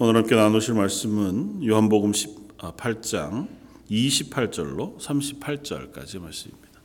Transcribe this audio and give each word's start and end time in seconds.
오늘 0.00 0.14
함께 0.14 0.36
나누실 0.36 0.74
말씀은 0.74 1.66
요한복음 1.66 2.12
18장 2.12 3.48
28절로 3.90 4.96
38절까지 4.96 6.20
말씀입니다. 6.20 6.80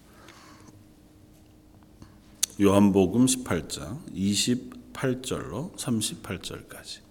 요한복음 2.60 3.28
18장 3.28 4.04
28절로 4.16 5.76
38절까지. 5.76 7.02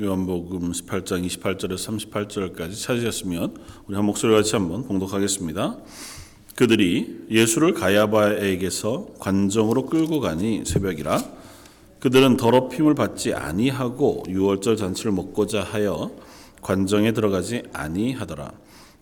요한복음 0.00 0.70
18장 0.70 1.26
28절에서 1.26 2.08
38절까지 2.12 2.80
찾으셨으면 2.80 3.56
우리 3.88 3.96
한 3.96 4.04
목소리 4.04 4.32
같이 4.32 4.54
한번 4.54 4.84
봉독하겠습니다. 4.84 5.76
그들이 6.54 7.24
예수를 7.32 7.74
가야바에게서 7.74 9.14
관정으로 9.18 9.86
끌고 9.86 10.20
가니 10.20 10.62
새벽이라 10.64 11.20
그들은 11.98 12.36
더럽힘을 12.36 12.94
받지 12.94 13.34
아니하고 13.34 14.22
유월절 14.28 14.76
잔치를 14.76 15.10
먹고자 15.10 15.64
하여 15.64 16.12
관정에 16.62 17.10
들어가지 17.10 17.64
아니하더라. 17.72 18.52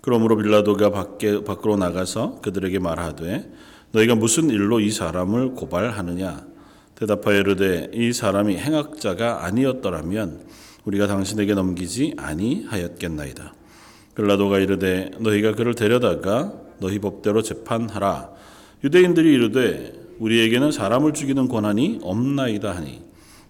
그러므로 0.00 0.38
빌라도가 0.38 0.88
밖에 0.88 1.44
밖으로 1.44 1.76
나가서 1.76 2.40
그들에게 2.40 2.78
말하되 2.78 3.52
너희가 3.92 4.14
무슨 4.14 4.48
일로 4.48 4.80
이 4.80 4.90
사람을 4.90 5.56
고발하느냐 5.56 6.46
대답하여 6.94 7.40
이르되 7.40 7.90
이 7.92 8.14
사람이 8.14 8.56
행악자가 8.56 9.44
아니었더라면 9.44 10.65
우리가 10.86 11.06
당신에게 11.06 11.54
넘기지 11.54 12.14
아니하였겠나이다. 12.16 13.54
빌라도가 14.14 14.60
이르되 14.60 15.10
너희가 15.18 15.52
그를 15.52 15.74
데려다가 15.74 16.54
너희 16.80 16.98
법대로 17.00 17.42
재판하라. 17.42 18.30
유대인들이 18.84 19.32
이르되 19.34 19.92
우리에게는 20.18 20.72
사람을 20.72 21.12
죽이는 21.12 21.48
권한이 21.48 21.98
없나이다 22.02 22.74
하니 22.74 23.04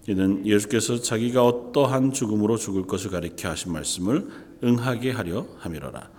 이는 0.07 0.45
예수께서 0.45 0.99
자기가 0.99 1.45
어떠한 1.45 2.11
죽음으로 2.11 2.57
죽을 2.57 2.87
것을 2.87 3.11
가리켜 3.11 3.49
하신 3.49 3.71
말씀을 3.71 4.27
응하게 4.63 5.11
하려 5.11 5.45
함이로라. 5.59 6.09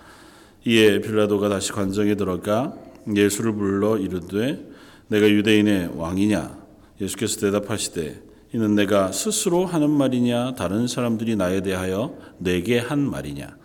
이에 0.67 1.01
빌라도가 1.01 1.49
다시 1.49 1.73
관정에 1.73 2.15
들어가 2.15 2.75
예수를 3.15 3.55
불러 3.55 3.99
이르되 3.99 4.65
내가 5.09 5.29
유대인의 5.29 5.93
왕이냐 5.97 6.59
예수께서 7.01 7.41
대답하시되 7.41 8.28
이는 8.55 8.75
내가 8.75 9.13
스스로 9.13 9.67
하는 9.67 9.91
말이냐 9.91 10.55
다른 10.55 10.87
사람들이 10.89 11.37
나에 11.37 11.61
대하여 11.63 12.17
내게 12.39 12.79
한 12.79 12.99
말이냐? 12.99 13.57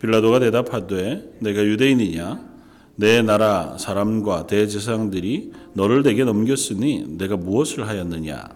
빌라도가 0.00 0.40
대답하되 0.40 1.36
내가 1.38 1.64
유대인이냐? 1.64 2.48
내 2.96 3.22
나라 3.22 3.76
사람과 3.78 4.48
대제사장들이 4.48 5.52
너를 5.74 6.02
내게 6.02 6.24
넘겼으니 6.24 7.16
내가 7.16 7.36
무엇을 7.36 7.86
하였느냐? 7.86 8.48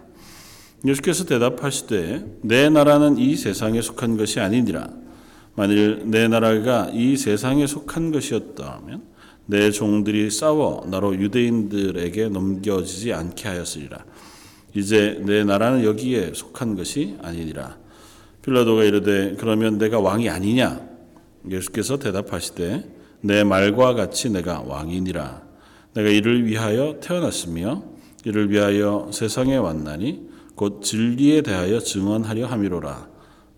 예수께서 0.85 1.23
대답하시되 1.23 2.39
내 2.41 2.69
나라는 2.69 3.17
이 3.17 3.37
세상에 3.37 3.81
속한 3.81 4.17
것이 4.17 4.41
아니니라. 4.41 4.89
만일 5.55 6.01
내 6.05 6.27
나라가 6.27 6.89
이 6.91 7.15
세상에 7.15 7.67
속한 7.67 8.11
것이었다면 8.11 9.03
내 9.45 9.71
종들이 9.71 10.29
싸워 10.29 10.85
나로 10.89 11.15
유대인들에게 11.15 12.29
넘겨지지 12.29 13.13
않게 13.13 13.47
하였으리라 13.47 14.03
이제 14.75 15.21
내 15.25 15.43
나라는 15.43 15.83
여기에 15.83 16.31
속한 16.33 16.75
것이 16.75 17.17
아니니라. 17.21 17.77
빌라도가 18.41 18.83
이르되 18.83 19.35
그러면 19.39 19.77
내가 19.77 19.99
왕이 19.99 20.29
아니냐? 20.29 20.81
예수께서 21.49 21.97
대답하시되 21.97 22.91
내 23.21 23.43
말과 23.43 23.93
같이 23.93 24.29
내가 24.29 24.61
왕이니라. 24.61 25.43
내가 25.93 26.09
이를 26.09 26.45
위하여 26.45 26.99
태어났으며 26.99 27.83
이를 28.25 28.49
위하여 28.49 29.09
세상에 29.13 29.55
왔나니 29.57 30.27
곧 30.55 30.81
진리에 30.81 31.41
대하여 31.41 31.79
증언하려 31.79 32.47
함이로라. 32.47 33.09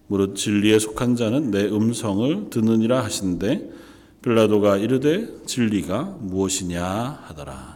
무릇 0.07 0.35
진리에 0.35 0.79
속한 0.79 1.15
자는 1.15 1.49
내 1.49 1.65
음성을 1.65 2.49
듣느니라 2.49 3.03
하신데 3.03 3.69
빌라도가 4.21 4.77
이르되 4.77 5.27
진리가 5.45 6.17
무엇이냐 6.19 6.83
하더라. 7.23 7.74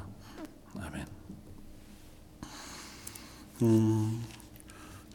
음, 3.61 4.21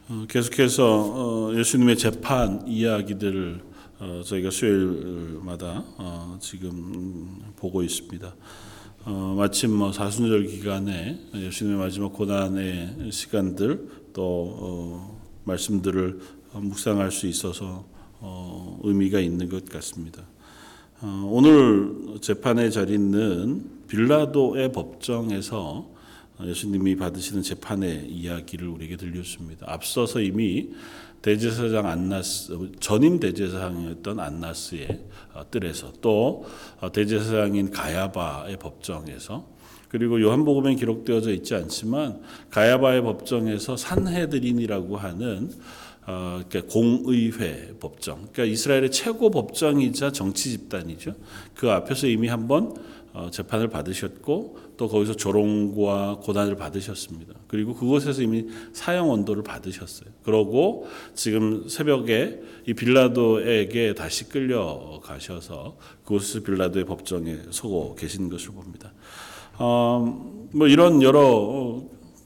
어, 0.07 0.25
계속해서 0.29 0.85
어, 0.85 1.55
예수님의 1.55 1.97
재판 1.97 2.67
이야기들을 2.67 3.59
어, 3.99 4.21
저희가 4.23 4.51
수요일마다 4.51 5.83
어, 5.97 6.37
지금 6.39 7.41
보고 7.55 7.81
있습니다. 7.81 8.35
어, 9.05 9.35
마침 9.35 9.71
뭐 9.71 9.91
사순절 9.91 10.45
기간에 10.45 11.19
예수님의 11.33 11.79
마지막 11.79 12.13
고난의 12.13 13.11
시간들 13.11 13.89
또 14.13 14.55
어, 14.59 15.21
말씀들을 15.45 16.19
묵상할 16.53 17.11
수 17.11 17.25
있어서 17.25 17.85
의미가 18.83 19.19
있는 19.19 19.49
것 19.49 19.67
같습니다. 19.69 20.23
오늘 21.01 22.19
재판의 22.21 22.71
자리는 22.71 23.69
빌라도의 23.87 24.71
법정에서 24.71 25.94
예수님이 26.43 26.95
받으시는 26.95 27.41
재판의 27.41 28.07
이야기를 28.09 28.67
우리에게 28.67 28.97
들려줍니다. 28.97 29.65
앞서서 29.69 30.19
이미 30.19 30.69
대제사장 31.21 31.87
안나스 31.87 32.71
전임 32.79 33.19
대제사장이었던 33.19 34.19
안나스의 34.19 34.99
어, 35.33 35.49
뜰에서 35.49 35.93
또 36.01 36.45
어, 36.79 36.91
대제사장인 36.91 37.71
가야바의 37.71 38.57
법정에서 38.57 39.47
그리고 39.87 40.21
요한복음에 40.21 40.75
기록되어져 40.75 41.31
있지 41.31 41.55
않지만 41.55 42.21
가야바의 42.51 43.01
법정에서 43.01 43.77
산헤드린이라고 43.77 44.97
하는 44.97 45.49
어, 46.07 46.41
그러니까 46.47 46.71
공의회 46.71 47.77
법정, 47.79 48.17
그러니까 48.31 48.43
이스라엘의 48.43 48.91
최고 48.91 49.31
법정이자 49.31 50.11
정치 50.11 50.51
집단이죠. 50.51 51.15
그 51.55 51.71
앞에서 51.71 52.05
이미 52.05 52.27
한번 52.27 52.75
어, 53.13 53.29
재판을 53.31 53.69
받으셨고 53.69 54.59
또 54.77 54.87
거기서 54.87 55.15
조롱과 55.15 56.19
고난을 56.23 56.55
받으셨습니다. 56.55 57.33
그리고 57.47 57.73
그곳에서 57.73 58.21
이미 58.21 58.45
사형 58.73 59.09
원도를 59.09 59.43
받으셨어요. 59.43 60.09
그러고 60.23 60.87
지금 61.13 61.67
새벽에 61.67 62.39
이 62.67 62.73
빌라도에게 62.73 63.93
다시 63.93 64.29
끌려가셔서 64.29 65.77
그곳에서 66.03 66.41
빌라도의 66.43 66.85
법정에 66.85 67.37
서고 67.51 67.95
계신 67.95 68.29
것을 68.29 68.51
봅니다. 68.51 68.93
어, 69.57 70.47
뭐 70.51 70.67
이런 70.67 71.01
여러 71.01 71.83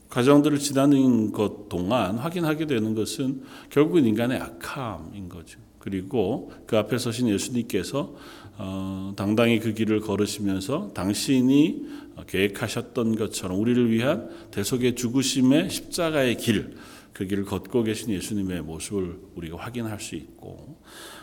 과정들을 0.10 0.58
지나는 0.58 1.32
것 1.32 1.70
동안 1.70 2.18
확인하게 2.18 2.66
되는 2.66 2.96
것은 2.96 3.44
결국은 3.70 4.06
인간의 4.06 4.40
악함인 4.40 5.30
거죠. 5.30 5.60
그리고 5.78 6.52
그 6.66 6.78
앞에 6.78 6.98
서신 6.98 7.30
예수님께서 7.30 8.14
어, 8.58 9.14
당당히 9.16 9.60
그 9.60 9.74
길을 9.74 10.02
걸으시면서 10.02 10.92
당신이 10.94 11.86
계획하셨던 12.28 13.16
것처럼 13.16 13.60
우리를 13.60 13.92
위한 13.92 14.30
대속의 14.52 14.96
죽으심의 14.96 15.70
십자가의 15.70 16.38
길, 16.38 16.76
그 17.14 17.26
길을 17.26 17.46
걷고 17.46 17.84
계신 17.84 18.12
예수님의 18.12 18.62
모습을 18.62 19.20
우리가 19.36 19.58
확인할 19.58 20.00
수 20.00 20.16
있고 20.16 20.80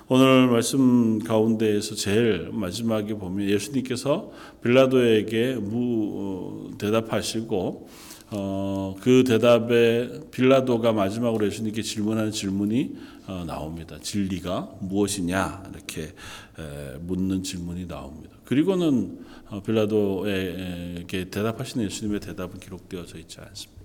오늘 0.09 0.47
말씀 0.47 1.19
가운데에서 1.19 1.95
제일 1.95 2.51
마지막에 2.53 3.15
보면 3.15 3.49
예수님께서 3.49 4.31
빌라도에게 4.62 5.55
무 5.55 6.69
어, 6.71 6.79
대답하시고 6.79 7.89
어, 8.31 8.97
그 9.01 9.25
대답에 9.25 10.21
빌라도가 10.31 10.93
마지막으로 10.93 11.47
예수님께 11.47 11.83
질문하는 11.83 12.31
질문이 12.31 12.97
어, 13.27 13.45
나옵니다. 13.47 13.99
진리가 14.01 14.77
무엇이냐 14.81 15.65
이렇게 15.73 16.03
에, 16.03 16.98
묻는 17.01 17.43
질문이 17.43 17.87
나옵니다. 17.87 18.37
그리고는 18.45 19.19
어, 19.21 19.26
빌라도에게 19.65 21.31
대답하시는 21.31 21.84
예수님의 21.87 22.21
대답은 22.21 22.59
기록되어져 22.60 23.19
있지 23.19 23.39
않습니다. 23.41 23.83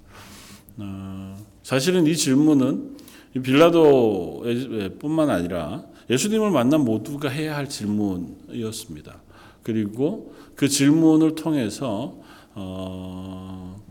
어, 0.78 1.38
사실은 1.64 2.08
이 2.08 2.16
질문은 2.16 2.98
빌라도뿐만 3.44 5.30
아니라 5.30 5.86
예수님을 6.10 6.52
만난 6.52 6.82
모두가 6.82 7.30
해야 7.30 7.56
할 7.56 7.70
질문이었습니다. 7.70 9.22
그리고 9.64 10.34
그 10.56 10.68
질문을 10.68 11.36
통해서 11.36 12.20
어, 12.54 13.82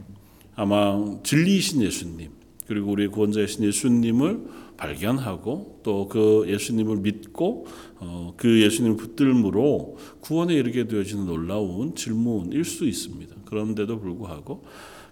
아마 0.54 1.16
진리이신 1.22 1.82
예수님 1.82 2.30
그리고 2.66 2.90
우리 2.92 3.08
구원자이신 3.08 3.64
예수님을 3.64 4.40
발견하고 4.80 5.80
또 5.82 6.00
그 6.10 6.44
예수님을 6.48 6.96
믿고 6.96 7.66
어, 7.98 8.34
그 8.36 8.62
예수님을 8.62 8.96
붙들므로 8.96 9.98
구원에 10.20 10.54
이르게 10.54 10.88
되어지는 10.88 11.26
놀라운 11.26 11.94
질문일 11.94 12.64
수 12.64 12.86
있습니다. 12.86 13.36
그런데도 13.44 14.00
불구하고 14.00 14.64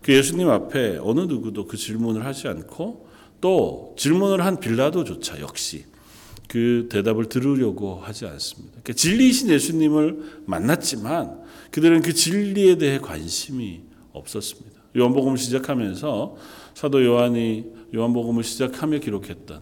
그 0.03 0.13
예수님 0.13 0.49
앞에 0.49 0.99
어느 1.03 1.21
누구도 1.21 1.67
그 1.67 1.77
질문을 1.77 2.25
하지 2.25 2.49
않고 2.49 3.07
또 3.41 3.95
질문을 3.97 4.45
한 4.45 4.59
빌라도조차 4.59 5.41
역시 5.41 5.85
그 6.49 6.89
대답을 6.91 7.29
들으려고 7.29 7.97
하지 7.97 8.27
않습니다. 8.27 8.81
그러니까 8.83 8.95
진리이신 8.95 9.51
예수님을 9.51 10.43
만났지만 10.47 11.43
그들은 11.71 12.01
그 12.01 12.15
진리에 12.15 12.79
대해 12.79 12.99
관심이 12.99 13.83
없었습니다. 14.13 14.79
요한복음을 14.97 15.37
시작하면서 15.37 16.37
사도 16.75 17.05
요한이 17.05 17.78
요한복음을 17.95 18.43
시작하며 18.43 18.99
기록했던 18.99 19.61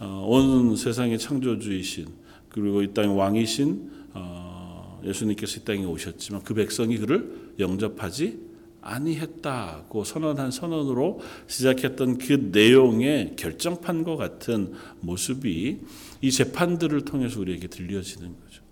어, 0.00 0.24
온 0.26 0.76
세상의 0.76 1.18
창조주이신 1.18 2.06
그리고 2.48 2.82
이 2.82 2.92
땅의 2.92 3.16
왕이신 3.16 3.90
어, 4.14 5.00
예수님께서 5.04 5.60
이 5.60 5.64
땅에 5.64 5.84
오셨지만 5.84 6.42
그 6.42 6.54
백성이 6.54 6.98
그를 6.98 7.52
영접하지 7.58 8.48
아니했다고 8.80 10.04
선언한 10.04 10.50
선언으로 10.50 11.20
시작했던 11.46 12.18
그 12.18 12.50
내용의 12.52 13.34
결정판과 13.36 14.16
같은 14.16 14.72
모습이 15.00 15.78
이 16.20 16.30
재판들을 16.30 17.02
통해서 17.02 17.40
우리에게 17.40 17.68
들려지는 17.68 18.28
거죠. 18.28 18.62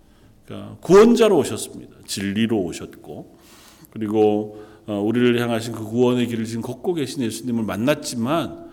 그러니까 0.44 0.76
구원자로 0.80 1.36
오셨습니다. 1.38 1.96
진리로 2.06 2.60
오셨고 2.62 3.36
그리고 3.90 4.64
어, 4.86 5.00
우리를 5.00 5.40
향하신 5.40 5.72
그 5.72 5.84
구원의 5.84 6.28
길을 6.28 6.44
지금 6.44 6.62
걷고 6.62 6.94
계신 6.94 7.22
예수님을 7.22 7.64
만났지만 7.64 8.65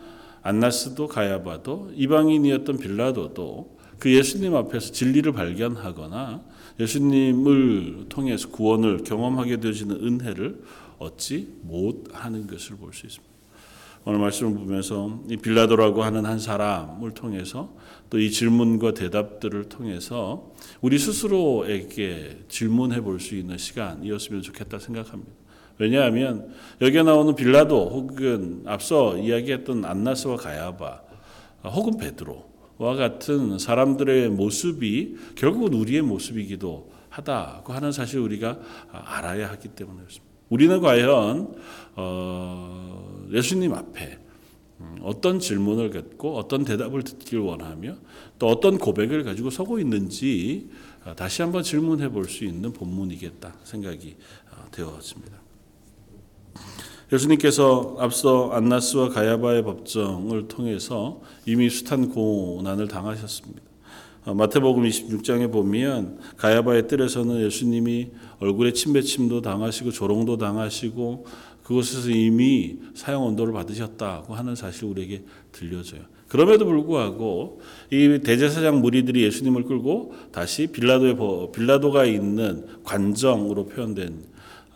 안나스도 0.43 1.07
가야바도 1.07 1.91
이방인이었던 1.95 2.77
빌라도도 2.77 3.77
그 3.99 4.13
예수님 4.13 4.55
앞에서 4.55 4.91
진리를 4.91 5.31
발견하거나 5.31 6.43
예수님을 6.79 8.07
통해서 8.09 8.49
구원을 8.49 9.03
경험하게 9.03 9.59
되어지는 9.61 9.95
은혜를 10.05 10.61
얻지 10.99 11.59
못하는 11.63 12.45
것을 12.47 12.75
볼 12.77 12.91
수 12.93 13.05
있습니다. 13.05 13.33
오늘 14.05 14.19
말씀을 14.19 14.53
보면서 14.53 15.21
이 15.29 15.37
빌라도라고 15.37 16.03
하는 16.03 16.25
한 16.25 16.37
사람을 16.37 17.11
통해서 17.11 17.73
또 18.09 18.19
이 18.19 18.29
질문과 18.29 18.93
대답들을 18.93 19.69
통해서 19.69 20.51
우리 20.81 20.99
스스로에게 20.99 22.43
질문해 22.49 23.01
볼 23.01 23.19
수 23.21 23.35
있는 23.35 23.57
시간이었으면 23.57 24.41
좋겠다 24.41 24.77
생각합니다. 24.79 25.31
왜냐하면 25.77 26.53
여기에 26.81 27.03
나오는 27.03 27.35
빌라도 27.35 27.89
혹은 27.89 28.63
앞서 28.65 29.17
이야기했던 29.17 29.85
안나스와 29.85 30.37
가야바 30.37 31.01
혹은 31.65 31.97
베드로와 31.97 32.95
같은 32.95 33.57
사람들의 33.57 34.29
모습이 34.29 35.15
결국은 35.35 35.73
우리의 35.73 36.01
모습이기도 36.01 36.91
하다고 37.09 37.73
하는 37.73 37.91
사실 37.91 38.19
우리가 38.19 38.59
알아야 38.91 39.49
하기 39.51 39.69
때문에 39.69 39.99
그렇습니다. 39.99 40.33
우리는 40.49 40.81
과연 40.81 41.55
어, 41.95 43.25
예수님 43.31 43.73
앞에 43.73 44.19
음, 44.79 44.97
어떤 45.01 45.39
질문을 45.39 45.89
갖고 45.91 46.37
어떤 46.37 46.65
대답을 46.65 47.03
듣길 47.03 47.39
원하며 47.39 47.95
또 48.39 48.47
어떤 48.47 48.77
고백을 48.77 49.23
가지고 49.23 49.49
서고 49.49 49.79
있는지 49.79 50.69
어, 51.05 51.15
다시 51.15 51.41
한번 51.41 51.63
질문해 51.63 52.09
볼 52.09 52.25
수 52.25 52.45
있는 52.45 52.73
본문이겠다 52.73 53.53
생각이 53.63 54.15
어, 54.51 54.69
되어집니다. 54.71 55.42
예수님께서 57.11 57.95
앞서 57.99 58.49
안나스와 58.51 59.09
가야바의 59.09 59.63
법정을 59.63 60.47
통해서 60.47 61.21
이미 61.45 61.69
숱한 61.69 62.09
고난을 62.09 62.87
당하셨습니다. 62.87 63.61
어, 64.25 64.33
마태복음 64.33 64.83
26장에 64.83 65.51
보면 65.51 66.17
가야바의 66.37 66.87
뜰에서는 66.87 67.41
예수님이 67.41 68.09
얼굴에 68.39 68.71
침뱉침도 68.71 69.41
당하시고 69.41 69.91
조롱도 69.91 70.37
당하시고 70.37 71.25
그곳에서 71.63 72.09
이미 72.09 72.77
사형 72.95 73.25
언도를 73.27 73.53
받으셨다고 73.53 74.33
하는 74.33 74.55
사실 74.55 74.85
우리에게 74.85 75.23
들려져요. 75.51 76.01
그럼에도 76.27 76.65
불구하고 76.65 77.61
이 77.91 78.19
대제사장 78.23 78.81
무리들이 78.81 79.23
예수님을 79.23 79.65
끌고 79.65 80.15
다시 80.31 80.67
빌라도의 80.67 81.15
빌라도가 81.53 82.05
있는 82.05 82.65
관정으로 82.83 83.67
표현된 83.67 84.23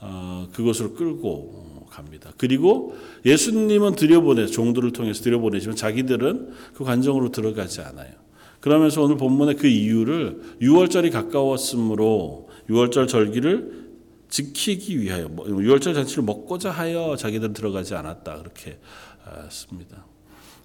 어, 0.02 0.48
그곳으로 0.54 0.94
끌고 0.94 1.67
갑니다. 1.98 2.32
그리고 2.38 2.96
예수님은 3.26 3.96
들여보내 3.96 4.46
종들을 4.46 4.94
통해서 4.94 5.24
들여보내지만 5.24 5.76
자기들은 5.76 6.52
그 6.76 6.84
관정으로 6.84 7.32
들어가지 7.32 7.82
않아요. 7.82 8.12
그러면서 8.60 9.02
오늘 9.02 9.18
본문의 9.18 9.56
그 9.56 9.66
이유를 9.66 10.58
6월절이 10.62 11.12
가까웠으므로 11.12 12.50
6월절 12.70 13.08
절기를 13.08 13.88
지키기 14.30 15.02
위하여 15.02 15.28
6월절 15.28 15.96
잔치를 15.96 16.24
먹고자 16.24 16.70
하여 16.70 17.16
자기들은 17.16 17.54
들어가지 17.54 17.96
않았다 17.96 18.38
그렇게 18.38 18.78
아, 19.26 19.50
씁니다. 19.50 20.06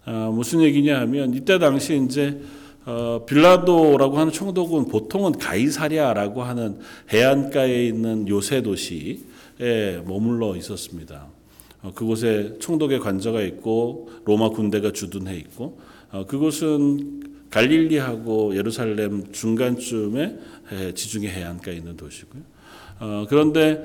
아, 0.05 0.31
무슨 0.32 0.61
얘기냐 0.61 1.00
하면 1.00 1.32
이때 1.32 1.58
당시 1.58 1.99
이제 2.05 2.43
어, 2.85 3.25
빌라도라고 3.26 4.19
하는 4.19 4.32
총독은 4.32 4.88
보통은 4.88 5.32
가이사리아라고 5.38 6.43
하는 6.43 6.81
해안가에 7.11 7.87
있는 7.87 8.28
요새 8.28 8.61
도시에 8.61 9.31
머물러 10.06 10.56
있었습니다. 10.56 11.28
어, 11.82 11.93
그곳에 11.94 12.56
총독의 12.60 13.00
관저가 13.00 13.43
있고 13.43 14.08
로마 14.25 14.50
군대가 14.50 14.93
주둔해 14.93 15.37
있고 15.37 15.78
어, 16.10 16.25
그곳은 16.26 17.49
갈릴리하고 17.50 18.56
예루살렘 18.56 19.31
중간쯤에 19.31 20.38
지중해 20.94 21.28
해안가에 21.28 21.75
있는 21.75 21.96
도시고요. 21.96 22.43
어, 23.00 23.26
그런데 23.28 23.84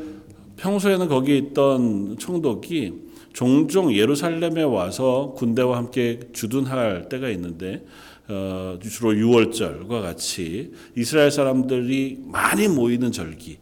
평소에는 0.57 1.07
거기 1.07 1.37
있던 1.37 2.17
총독이 2.17 3.07
종종 3.33 3.93
예루살렘에 3.93 4.63
와서 4.63 5.33
군대와 5.35 5.77
함께 5.77 6.19
주둔할 6.33 7.09
때가 7.09 7.29
있는데 7.29 7.85
어, 8.29 8.77
주로 8.81 9.11
6월절과 9.13 10.01
같이 10.01 10.71
이스라엘 10.95 11.31
사람들이 11.31 12.19
많이 12.25 12.67
모이는 12.67 13.11
절기 13.11 13.57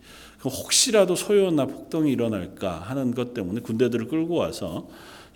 혹시라도 0.49 1.15
소요나 1.15 1.65
폭동이 1.65 2.11
일어날까 2.11 2.79
하는 2.79 3.13
것 3.13 3.33
때문에 3.33 3.61
군대들을 3.61 4.07
끌고 4.07 4.35
와서 4.35 4.87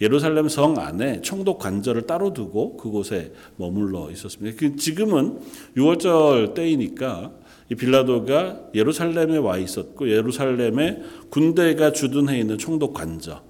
예루살렘 0.01 0.47
성 0.47 0.77
안에 0.79 1.21
총독 1.21 1.59
관절을 1.59 2.03
따로 2.03 2.33
두고 2.33 2.77
그곳에 2.77 3.33
머물러 3.57 4.09
있었습니다. 4.11 4.57
그 4.57 4.75
지금은 4.77 5.39
6월절 5.75 6.53
때이니까 6.53 7.31
이 7.71 7.75
빌라도가 7.75 8.69
예루살렘에 8.73 9.37
와 9.37 9.57
있었고 9.57 10.09
예루살렘에 10.09 11.01
군대가 11.29 11.91
주둔해 11.91 12.39
있는 12.39 12.57
총독 12.57 12.93
관저 12.93 13.41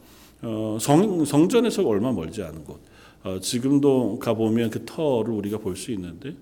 어, 0.41 0.77
성, 0.79 1.23
성전에서 1.25 1.85
얼마 1.87 2.11
멀지 2.11 2.43
않은 2.43 2.63
곳. 2.63 2.79
어, 3.23 3.39
지금도 3.39 4.19
가보면 4.19 4.69
그 4.69 4.85
터를 4.85 5.33
우리가 5.33 5.57
볼 5.57 5.75
수 5.75 5.91
있는데 5.91 6.35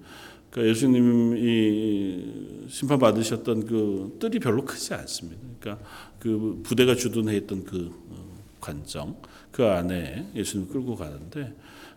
그러니까 0.49 0.71
예수님이 0.71 2.25
심판 2.67 2.99
받으셨던 2.99 3.65
그 3.65 4.17
뜰이 4.19 4.39
별로 4.39 4.63
크지 4.65 4.93
않습니다. 4.93 5.41
그러니까 5.59 5.85
그 6.19 6.61
부대가 6.63 6.95
주둔해 6.95 7.35
있던 7.37 7.63
그 7.63 7.91
어, 8.09 8.37
관정 8.59 9.15
그 9.51 9.65
안에 9.65 10.27
예수님 10.35 10.67
끌고 10.67 10.95
가는데 10.95 11.53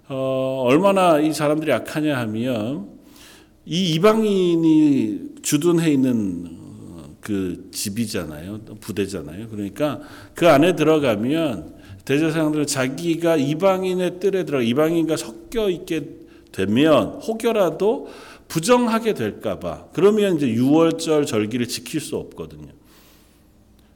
어, 0.08 0.64
얼마나 0.66 1.20
이 1.20 1.32
사람들이 1.32 1.72
악하냐 1.72 2.18
하면 2.18 2.88
이 3.64 3.94
이방인이 3.94 5.20
주둔해 5.42 5.92
있는 5.92 6.46
어, 6.50 7.16
그 7.20 7.68
집이잖아요, 7.72 8.60
부대잖아요. 8.80 9.48
그러니까 9.48 10.00
그 10.34 10.48
안에 10.48 10.74
들어가면 10.74 11.80
대제사장들은 12.04 12.66
자기가 12.66 13.36
이방인의 13.36 14.18
뜰에 14.18 14.44
들어 14.44 14.60
이방인과 14.62 15.16
섞여 15.16 15.70
있게 15.70 16.08
되면 16.50 17.20
혹여라도 17.20 18.08
부정하게 18.50 19.14
될까봐 19.14 19.90
그러면 19.92 20.36
이제 20.36 20.46
6월절 20.48 21.24
절기를 21.24 21.68
지킬 21.68 22.00
수 22.00 22.16
없거든요. 22.16 22.68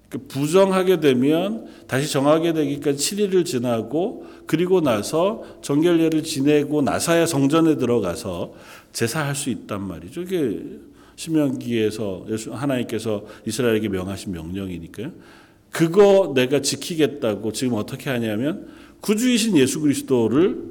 그 0.09 0.19
부정하게 0.19 1.01
되면 1.01 1.67
다시 1.89 2.11
정하게 2.11 2.53
되기까지 2.53 3.17
7일을 3.17 3.45
지나고 3.45 4.27
그리고 4.47 4.81
나서 4.81 5.43
정결례를 5.61 6.23
지내고 6.23 6.83
나서야 6.83 7.27
성전에 7.27 7.77
들어가서 7.77 8.55
제사할 8.93 9.35
수 9.35 9.51
있단 9.51 9.83
말이죠. 9.83 10.23
이게 10.23 10.63
신명기에서 11.17 12.27
하나님께서 12.53 13.25
이스라엘에게 13.47 13.89
명하신 13.89 14.33
명령이니까요. 14.33 15.11
그거 15.73 16.33
내가 16.33 16.61
지키겠다고 16.61 17.51
지금 17.51 17.75
어떻게 17.75 18.09
하냐면 18.09 18.69
구주이신 19.01 19.57
예수 19.57 19.81
그리스도를 19.81 20.63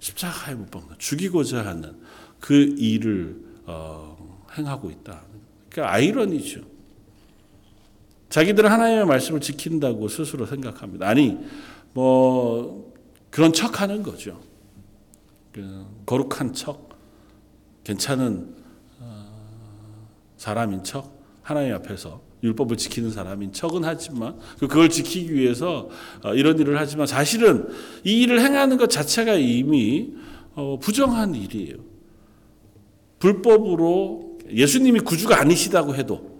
십자가에 0.00 0.54
못 0.54 0.70
박는 0.70 0.96
죽이고자 0.98 1.64
하는 1.64 1.94
그 2.40 2.74
일을 2.78 3.40
어, 3.66 4.16
행하고 4.56 4.90
있다. 4.90 5.22
그러니까 5.70 5.94
아이러니죠. 5.94 6.60
자기들은 8.28 8.70
하나님의 8.70 9.06
말씀을 9.06 9.40
지킨다고 9.40 10.08
스스로 10.08 10.46
생각합니다. 10.46 11.08
아니, 11.08 11.38
뭐, 11.94 12.92
그런 13.30 13.52
척 13.52 13.80
하는 13.80 14.02
거죠. 14.02 14.40
그 15.52 15.86
거룩한 16.04 16.52
척, 16.52 16.90
괜찮은 17.84 18.54
어, 19.00 20.08
사람인 20.36 20.84
척, 20.84 21.18
하나님 21.42 21.74
앞에서 21.74 22.20
율법을 22.42 22.76
지키는 22.76 23.10
사람인 23.10 23.52
척은 23.52 23.84
하지만, 23.84 24.38
그걸 24.58 24.90
지키기 24.90 25.32
위해서 25.32 25.88
어, 26.22 26.34
이런 26.34 26.58
일을 26.58 26.78
하지만 26.78 27.06
사실은 27.06 27.68
이 28.04 28.22
일을 28.22 28.40
행하는 28.40 28.76
것 28.76 28.90
자체가 28.90 29.34
이미 29.34 30.14
어, 30.54 30.78
부정한 30.78 31.34
일이에요. 31.34 31.76
불법으로 33.18 34.38
예수님이 34.52 35.00
구주가 35.00 35.40
아니시다고 35.40 35.94
해도 35.94 36.38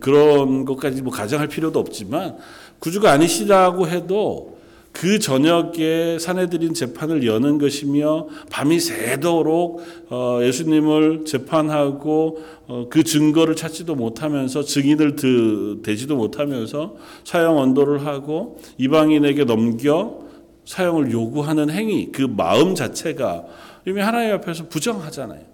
그런 0.00 0.64
것까지 0.64 1.02
뭐 1.02 1.12
가정할 1.12 1.48
필요도 1.48 1.78
없지만 1.78 2.36
구주가 2.78 3.10
아니시다고 3.12 3.88
해도 3.88 4.54
그 4.94 5.18
저녁에 5.18 6.18
사내들인 6.20 6.72
재판을 6.72 7.26
여는 7.26 7.58
것이며 7.58 8.28
밤이 8.48 8.78
새도록 8.78 9.82
어, 10.08 10.38
예수님을 10.40 11.24
재판하고 11.24 12.38
어, 12.68 12.86
그 12.88 13.02
증거를 13.02 13.56
찾지도 13.56 13.96
못하면서 13.96 14.62
증인을 14.62 15.16
드, 15.16 15.80
대지도 15.82 16.14
못하면서 16.14 16.94
사형 17.24 17.58
언도를 17.58 18.06
하고 18.06 18.58
이방인에게 18.78 19.44
넘겨 19.44 20.20
사형을 20.64 21.10
요구하는 21.10 21.70
행위 21.70 22.12
그 22.12 22.22
마음 22.22 22.76
자체가 22.76 23.46
이미 23.88 24.00
하나님 24.00 24.32
앞에서 24.34 24.68
부정하잖아요. 24.68 25.53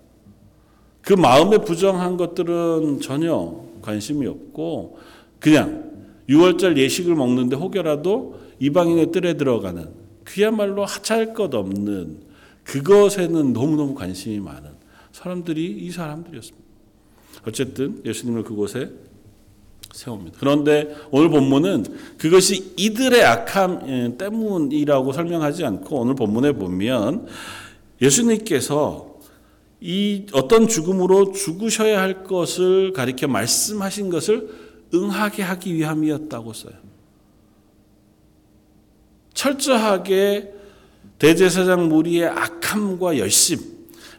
그 1.03 1.15
마음에 1.15 1.59
부정한 1.59 2.17
것들은 2.17 3.01
전혀 3.01 3.65
관심이 3.83 4.27
없고 4.27 4.99
그냥 5.39 5.91
6월절 6.29 6.77
예식을 6.77 7.15
먹는데 7.15 7.57
혹여라도 7.57 8.39
이방인의 8.61 9.11
뜰에 9.11 9.35
들어가는 9.35 9.89
그야말로 10.25 10.85
하찮을 10.85 11.35
것 11.35 11.53
없는 11.55 12.19
그것에는 12.65 13.53
너무너무 13.53 13.95
관심이 13.95 14.39
많은 14.39 14.71
사람들이 15.13 15.67
이 15.67 15.91
사람들이었습니다. 15.91 16.69
어쨌든 17.47 18.03
예수님을 18.05 18.45
그곳에 18.45 18.91
세웁니다. 19.93 20.37
그런데 20.39 20.95
오늘 21.11 21.31
본문은 21.31 21.85
그것이 22.17 22.75
이들의 22.77 23.25
악함 23.25 24.19
때문이라고 24.19 25.13
설명하지 25.13 25.65
않고 25.65 26.01
오늘 26.01 26.15
본문에 26.15 26.53
보면 26.53 27.27
예수님께서 28.01 29.10
이 29.81 30.27
어떤 30.33 30.69
죽음으로 30.69 31.33
죽으셔야 31.33 32.01
할 32.01 32.23
것을 32.25 32.93
가리켜 32.93 33.29
말씀하신 33.29 34.11
것을 34.11 34.49
응하게 34.93 35.43
하기 35.43 35.75
위함이었다고 35.75 36.53
써요. 36.53 36.75
철저하게 39.33 40.53
대제사장 41.19 41.89
무리의 41.89 42.27
악함과 42.27 43.19
열심, 43.19 43.59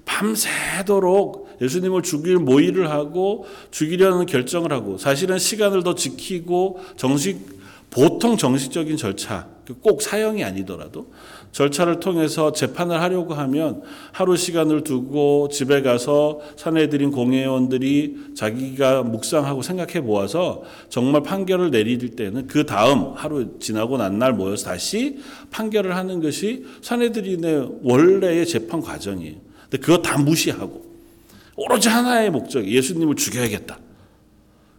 밤새도록 0.05 1.57
예수님을 1.61 2.01
죽일 2.01 2.37
모의를 2.37 2.89
하고 2.89 3.45
죽이려는 3.69 4.25
결정을 4.25 4.71
하고 4.71 4.97
사실은 4.97 5.37
시간을 5.37 5.83
더 5.83 5.93
지키고 5.93 6.79
정식 6.97 7.61
보통 7.91 8.37
정식적인 8.37 8.97
절차 8.97 9.47
꼭 9.81 10.01
사형이 10.01 10.43
아니더라도 10.43 11.11
절차를 11.51 11.99
통해서 11.99 12.51
재판을 12.53 13.01
하려고 13.01 13.33
하면 13.33 13.81
하루 14.11 14.37
시간을 14.37 14.83
두고 14.83 15.49
집에 15.49 15.81
가서 15.81 16.39
사내들인 16.55 17.11
공회원들이 17.11 18.35
자기가 18.35 19.03
묵상하고 19.03 19.61
생각해 19.61 19.99
모아서 19.99 20.63
정말 20.89 21.23
판결을 21.23 21.71
내릴 21.71 22.15
때는 22.15 22.47
그 22.47 22.65
다음 22.65 23.13
하루 23.15 23.59
지나고 23.59 23.97
난 23.97 24.11
날 24.21 24.33
모여서 24.33 24.65
다시 24.65 25.17
판결을 25.49 25.95
하는 25.95 26.21
것이 26.21 26.65
사내들인의 26.81 27.79
원래의 27.81 28.45
재판 28.45 28.81
과정이에요. 28.81 29.35
근데 29.63 29.77
그거 29.77 30.01
다 30.01 30.17
무시하고 30.19 30.85
오로지 31.55 31.89
하나의 31.89 32.29
목적 32.29 32.65
예수님을 32.67 33.15
죽여야겠다. 33.15 33.79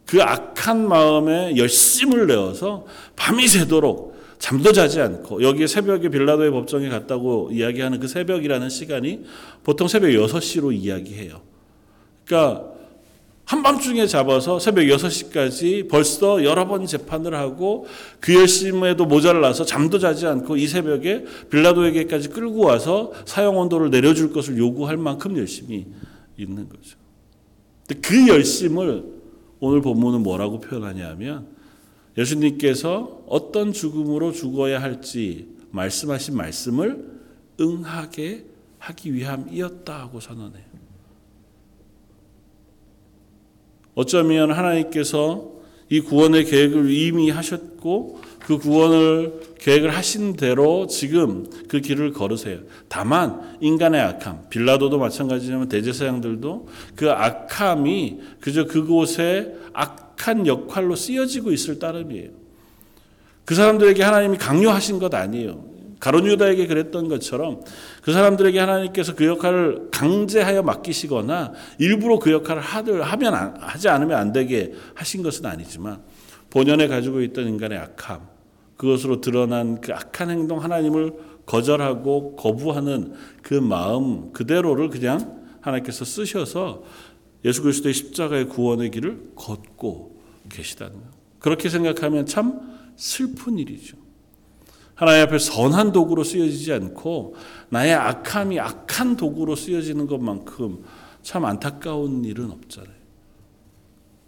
그 0.06 0.22
악한 0.22 0.86
마음에 0.86 1.56
열심을 1.56 2.26
내어서 2.26 2.84
밤이 3.16 3.48
새도록 3.48 4.11
잠도 4.42 4.72
자지 4.72 5.00
않고 5.00 5.44
여기 5.44 5.68
새벽에 5.68 6.08
빌라도의 6.08 6.50
법정에 6.50 6.88
갔다고 6.88 7.50
이야기하는 7.52 8.00
그 8.00 8.08
새벽이라는 8.08 8.68
시간이 8.70 9.20
보통 9.62 9.86
새벽 9.86 10.08
6시로 10.08 10.74
이야기해요. 10.74 11.40
그러니까 12.24 12.64
한밤중에 13.44 14.08
잡아서 14.08 14.58
새벽 14.58 14.82
6시까지 14.82 15.88
벌써 15.88 16.42
여러 16.42 16.66
번 16.66 16.84
재판을 16.86 17.36
하고 17.36 17.86
그 18.18 18.34
열심에도 18.34 19.06
모자라서 19.06 19.64
잠도 19.64 20.00
자지 20.00 20.26
않고 20.26 20.56
이 20.56 20.66
새벽에 20.66 21.24
빌라도에게까지 21.48 22.30
끌고 22.30 22.64
와서 22.64 23.12
사형 23.24 23.56
온도를 23.56 23.90
내려줄 23.90 24.32
것을 24.32 24.58
요구할 24.58 24.96
만큼 24.96 25.38
열심히 25.38 25.86
있는 26.36 26.68
거죠. 26.68 26.98
그 28.02 28.26
열심을 28.26 29.04
오늘 29.60 29.80
본문은 29.82 30.24
뭐라고 30.24 30.58
표현하냐면 30.58 31.51
예수님께서 32.16 33.22
어떤 33.26 33.72
죽음으로 33.72 34.32
죽어야 34.32 34.82
할지 34.82 35.48
말씀하신 35.70 36.36
말씀을 36.36 37.10
응하게 37.60 38.44
하기 38.78 39.14
위함이었다 39.14 40.00
하고 40.00 40.20
선언해요. 40.20 40.72
어쩌면 43.94 44.52
하나님께서 44.52 45.52
이 45.88 46.00
구원의 46.00 46.46
계획을 46.46 46.90
이미 46.90 47.28
하셨고 47.30 48.20
그 48.40 48.58
구원을 48.58 49.54
계획을 49.58 49.94
하신 49.94 50.34
대로 50.36 50.86
지금 50.86 51.46
그 51.68 51.80
길을 51.80 52.12
걸으세요. 52.12 52.60
다만 52.88 53.58
인간의 53.60 54.00
악함, 54.00 54.48
빌라도도 54.48 54.98
마찬가지지만 54.98 55.68
대제사장들도 55.68 56.68
그 56.96 57.10
악함이 57.10 58.20
그저 58.40 58.64
그곳에 58.64 59.54
악 59.74 60.01
한 60.22 60.46
역할로 60.46 60.96
쓰여지고 60.96 61.52
있을 61.52 61.78
따름이에요. 61.78 62.30
그 63.44 63.54
사람들에게 63.54 64.02
하나님이 64.02 64.38
강요하신 64.38 64.98
것 64.98 65.14
아니에요. 65.14 65.72
가론 66.02 66.26
유다에게 66.26 66.66
그랬던 66.66 67.08
것처럼 67.08 67.60
그 68.02 68.12
사람들에게 68.12 68.58
하나님께서 68.58 69.14
그 69.14 69.24
역할을 69.24 69.88
강제하여 69.92 70.62
맡기시거나 70.62 71.52
일부러 71.78 72.18
그 72.18 72.32
역할을 72.32 72.60
하면 72.60 73.34
하지 73.60 73.88
않으면 73.88 74.18
안 74.18 74.32
되게 74.32 74.72
하신 74.94 75.22
것은 75.22 75.46
아니지만 75.46 76.02
본연에 76.50 76.88
가지고 76.88 77.22
있던 77.22 77.46
인간의 77.46 77.78
악함 77.78 78.20
그것으로 78.76 79.20
드러난 79.20 79.80
그 79.80 79.92
악한 79.94 80.30
행동 80.30 80.60
하나님을 80.60 81.12
거절하고 81.46 82.34
거부하는 82.34 83.14
그 83.42 83.54
마음 83.54 84.32
그대로를 84.32 84.90
그냥 84.90 85.40
하나님께서 85.60 86.04
쓰셔서 86.04 86.82
예수 87.44 87.62
그리스도의 87.62 87.94
십자가의 87.94 88.48
구원의 88.48 88.90
길을 88.90 89.32
걷고 89.36 90.11
계시다는 90.48 90.94
것. 90.94 91.08
그렇게 91.38 91.68
생각하면 91.68 92.26
참 92.26 92.60
슬픈 92.96 93.58
일이죠. 93.58 93.96
하나님 94.94 95.22
앞에 95.22 95.38
선한 95.38 95.92
도구로 95.92 96.22
쓰여지지 96.22 96.72
않고 96.72 97.34
나의 97.70 97.94
악함이 97.94 98.60
악한 98.60 99.16
도구로 99.16 99.56
쓰여지는 99.56 100.06
것만큼 100.06 100.84
참 101.22 101.44
안타까운 101.44 102.24
일은 102.24 102.50
없잖아요. 102.50 103.02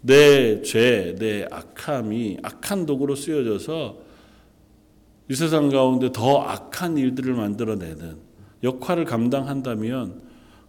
내 0.01 0.61
죄, 0.61 1.15
내 1.17 1.47
악함이 1.49 2.39
악한 2.43 2.85
도구로 2.85 3.15
쓰여져서 3.15 3.97
이 5.29 5.33
세상 5.33 5.69
가운데 5.69 6.11
더 6.11 6.41
악한 6.41 6.97
일들을 6.97 7.33
만들어내는 7.33 8.17
역할을 8.63 9.05
감당한다면 9.05 10.21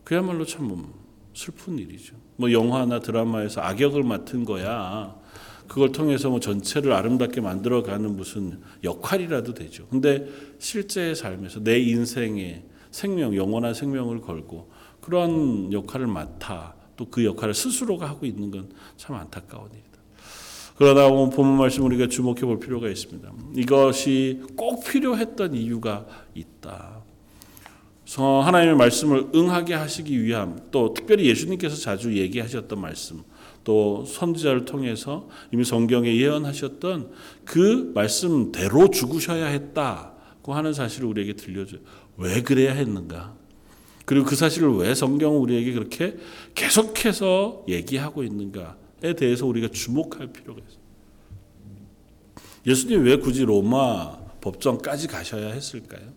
그야말로 0.05 0.47
참 0.47 0.93
슬픈 1.35 1.79
일이죠. 1.79 2.15
뭐 2.37 2.53
영화나 2.53 3.01
드라마에서 3.01 3.61
악역을 3.61 4.03
맡은 4.05 4.45
거야. 4.45 5.17
그걸 5.69 5.93
통해서 5.93 6.31
뭐 6.31 6.41
전체를 6.41 6.93
아름답게 6.93 7.41
만들어가는 7.41 8.17
무슨 8.17 8.61
역할이라도 8.85 9.55
되죠. 9.55 9.87
근데 9.89 10.27
실제의 10.59 11.15
삶에서 11.15 11.61
내 11.63 11.79
인생의 11.79 12.65
생명, 12.91 13.35
영원한 13.37 13.75
생명을 13.75 14.21
걸고 14.21 14.71
그러한 15.01 15.73
역할을 15.73 16.07
맡아 16.07 16.75
또 16.97 17.07
그 17.11 17.25
역할을 17.25 17.53
스스로가 17.53 18.09
하고 18.09 18.25
있는 18.25 18.51
건 18.51 18.69
참 18.97 19.17
안타까운 19.17 19.69
일이다. 19.71 19.87
그러나 20.79 21.07
오늘 21.07 21.35
본문 21.35 21.59
말씀 21.59 21.85
우리가 21.85 22.09
주목해 22.09 22.41
볼 22.41 22.59
필요가 22.59 22.89
있습니다. 22.89 23.33
이것이 23.55 24.43
꼭 24.57 24.85
필요했던 24.85 25.55
이유가 25.55 26.07
있다. 26.35 27.03
하나님의 28.17 28.77
말씀을 28.77 29.29
응하게 29.35 29.75
하시기 29.75 30.23
위함, 30.23 30.59
또 30.71 30.95
특별히 30.95 31.27
예수님께서 31.29 31.77
자주 31.77 32.17
얘기하셨던 32.17 32.81
말씀, 32.81 33.23
또 33.67 34.05
선지자를 34.07 34.65
통해서 34.65 35.29
이미 35.53 35.65
성경에 35.65 36.17
예언하셨던 36.17 37.11
그 37.45 37.91
말씀대로 37.97 38.91
죽으셔야 38.91 39.47
했다고 39.47 40.55
하는 40.55 40.73
사실을 40.73 41.09
우리에게 41.09 41.33
들려줘요. 41.33 41.81
왜 42.17 42.43
그래야 42.43 42.73
했는가? 42.73 43.35
그리고 44.05 44.25
그 44.25 44.37
사실을 44.37 44.73
왜 44.77 44.95
성경은 44.95 45.37
우리에게 45.39 45.73
그렇게 45.73 46.17
계속해서 46.55 47.65
얘기하고 47.67 48.23
있는가에 48.23 49.15
대해서 49.19 49.47
우리가 49.47 49.67
주목할 49.67 50.33
필요가 50.33 50.61
있어요. 50.61 50.81
예수님 52.69 53.03
왜 53.03 53.17
굳이 53.17 53.43
로마 53.43 54.17
법정까지 54.43 55.09
가셔야 55.09 55.49
했을까요? 55.49 56.13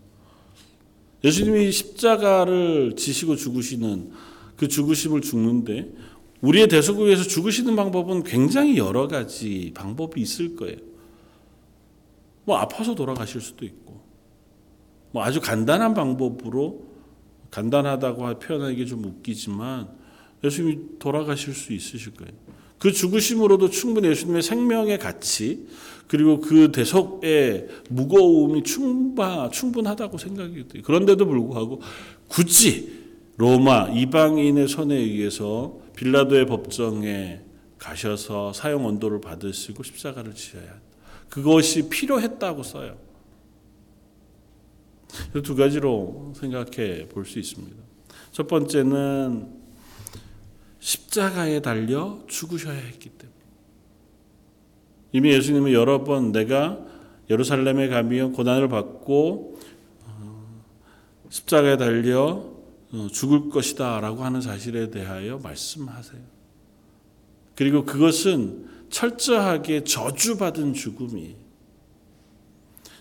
예수님이 1.24 1.72
십자가를 1.72 2.96
지시고 2.96 3.36
죽으시는 3.36 4.12
그 4.56 4.68
죽으심을 4.68 5.22
죽는데 5.22 5.90
우리의 6.42 6.68
대속을 6.68 7.08
위해서 7.08 7.24
죽으시는 7.24 7.76
방법은 7.76 8.24
굉장히 8.24 8.78
여러 8.78 9.08
가지 9.08 9.72
방법이 9.74 10.22
있을 10.22 10.56
거예요. 10.56 10.78
뭐 12.46 12.58
아파서 12.58 12.96
돌아가실 12.96 13.42
수도 13.42 13.66
있고, 13.66 14.02
뭐 15.12 15.24
아주 15.24 15.42
간단한 15.42 15.94
방법으로 15.94 16.88
간단하다고 17.52 18.40
표현하기 18.40 18.86
좀 18.86 19.04
웃기지만 19.06 19.90
예수님이 20.44 21.00
돌아가실 21.00 21.54
수 21.54 21.74
있으실 21.74 22.14
거예요. 22.14 22.34
그 22.78 22.94
죽으심으로도 22.94 23.70
충분히 23.70 24.08
예수님의 24.08 24.42
생명의 24.42 25.00
가치 25.00 25.68
그리고 26.08 26.40
그 26.40 26.72
대속의 26.72 27.68
무거움이 27.90 28.64
충분 28.64 29.52
충분하다고 29.52 30.18
생각이 30.18 30.68
돼요. 30.70 30.84
그런데도 30.84 31.26
불구하고 31.26 31.82
굳이 32.28 33.00
로마 33.38 33.90
이방인의 33.90 34.68
손에 34.68 34.96
의해서 34.96 35.78
빌라도의 36.00 36.46
법정에 36.46 37.42
가셔서 37.78 38.54
사형 38.54 38.86
언도를 38.86 39.20
받으시고 39.20 39.84
십자가를 39.84 40.34
지어야 40.34 40.64
한다. 40.64 40.82
그것이 41.28 41.90
필요했다고 41.90 42.64
써요. 42.64 42.98
두 45.44 45.56
가지로 45.56 46.32
생각해 46.38 47.10
볼 47.10 47.26
수 47.26 47.38
있습니다. 47.40 47.76
첫 48.32 48.48
번째는 48.48 49.50
십자가에 50.80 51.62
달려 51.62 52.24
죽으셔야 52.28 52.78
했기 52.78 53.10
때문에. 53.10 53.38
이미 55.12 55.34
예수님은 55.34 55.74
여러 55.74 56.06
번 56.06 56.32
내가 56.32 56.80
예루살렘에 57.30 57.90
가면 57.90 58.32
고난을 58.32 58.70
받고 58.70 59.60
어, 60.06 60.64
십자가에 61.30 61.76
달려 61.76 62.22
어, 62.24 62.49
죽을 63.12 63.50
것이다 63.50 64.00
라고 64.00 64.24
하는 64.24 64.42
사실에 64.42 64.90
대하여 64.90 65.38
말씀하세요. 65.40 66.22
그리고 67.56 67.86
그것은 67.86 68.68
철저하게 68.90 69.84
저주받은 69.84 70.74
죽음이 70.74 71.36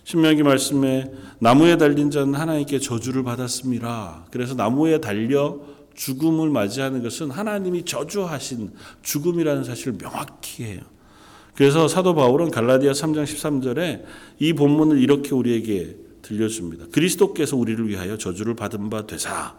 신명기 0.05 0.43
말씀에 0.43 1.13
나무에 1.39 1.77
달린 1.77 2.11
자는 2.11 2.35
하나님께 2.35 2.79
저주를 2.79 3.23
받았습니다. 3.23 4.27
그래서 4.31 4.55
나무에 4.55 5.01
달려 5.01 5.61
죽음을 5.95 6.49
맞이하는 6.51 7.03
것은 7.03 7.31
하나님이 7.31 7.85
저주하신 7.85 8.73
죽음이라는 9.03 9.65
사실을 9.65 9.99
명확히 9.99 10.65
해요. 10.65 10.81
그래서 11.55 11.89
사도 11.89 12.15
바울은 12.15 12.51
갈라디아 12.51 12.93
3장 12.93 13.25
13절에 13.25 14.05
이 14.39 14.53
본문을 14.53 14.99
이렇게 14.99 15.35
우리에게 15.35 15.97
들려줍니다. 16.23 16.87
그리스도께서 16.93 17.57
우리를 17.57 17.89
위하여 17.89 18.17
저주를 18.17 18.55
받은 18.55 18.91
바 18.91 19.07
되사 19.07 19.57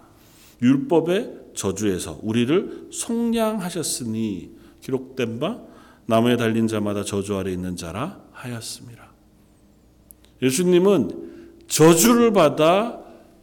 율법의 0.61 1.39
저주에서 1.55 2.19
우리를 2.21 2.87
속량하셨으니 2.91 4.51
기록된 4.81 5.39
바 5.39 5.61
나무에 6.05 6.37
달린 6.37 6.67
자마다 6.67 7.03
저주 7.03 7.37
아래 7.37 7.51
있는 7.51 7.75
자라 7.75 8.21
하였습니다. 8.31 9.09
예수님은 10.41 11.29
저주를 11.67 12.33
받아 12.33 12.99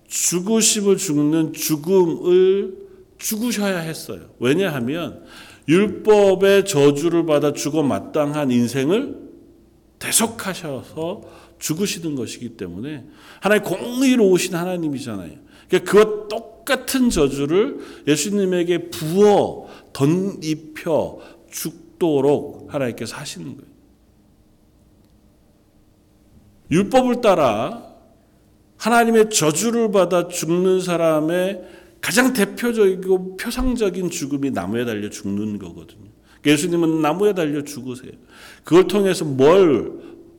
죽으심을 0.09 0.97
죽는 0.97 1.53
죽음을 1.53 2.87
죽으셔야 3.19 3.79
했어요. 3.79 4.31
왜냐하면 4.39 5.25
율법의 5.69 6.65
저주를 6.65 7.27
받아 7.27 7.53
죽어 7.53 7.83
마땅한 7.83 8.51
인생을 8.51 9.27
대속하셔서 9.99 11.23
죽으시는 11.59 12.15
것이기 12.15 12.51
때문에 12.51 13.07
하나님 13.41 13.65
공의로우신 13.65 14.55
하나님이잖아요. 14.55 15.46
그러니까 15.69 15.91
그와 15.91 16.29
똑같은 16.29 17.11
저주를 17.11 17.79
예수님에게 18.07 18.91
부어 18.91 19.69
덧입혀 19.93 21.19
죽도록 21.51 22.73
하나님께서 22.73 23.17
하시는 23.17 23.47
거예요. 23.47 23.77
율법을 26.71 27.21
따라 27.21 27.95
하나님의 28.77 29.31
저주를 29.31 29.91
받아 29.91 30.29
죽는 30.29 30.81
사람의 30.81 31.63
가장 32.01 32.33
대표적이고 32.33 33.37
표상적인 33.37 34.11
죽음이 34.11 34.51
나무에 34.51 34.85
달려 34.85 35.09
죽는 35.09 35.59
거거든요. 35.59 36.11
그러니까 36.43 36.51
예수님은 36.51 37.01
나무에 37.01 37.33
달려 37.35 37.63
죽으세요. 37.63 38.13
그걸 38.65 38.87
통해서 38.87 39.25
뭘 39.25 39.93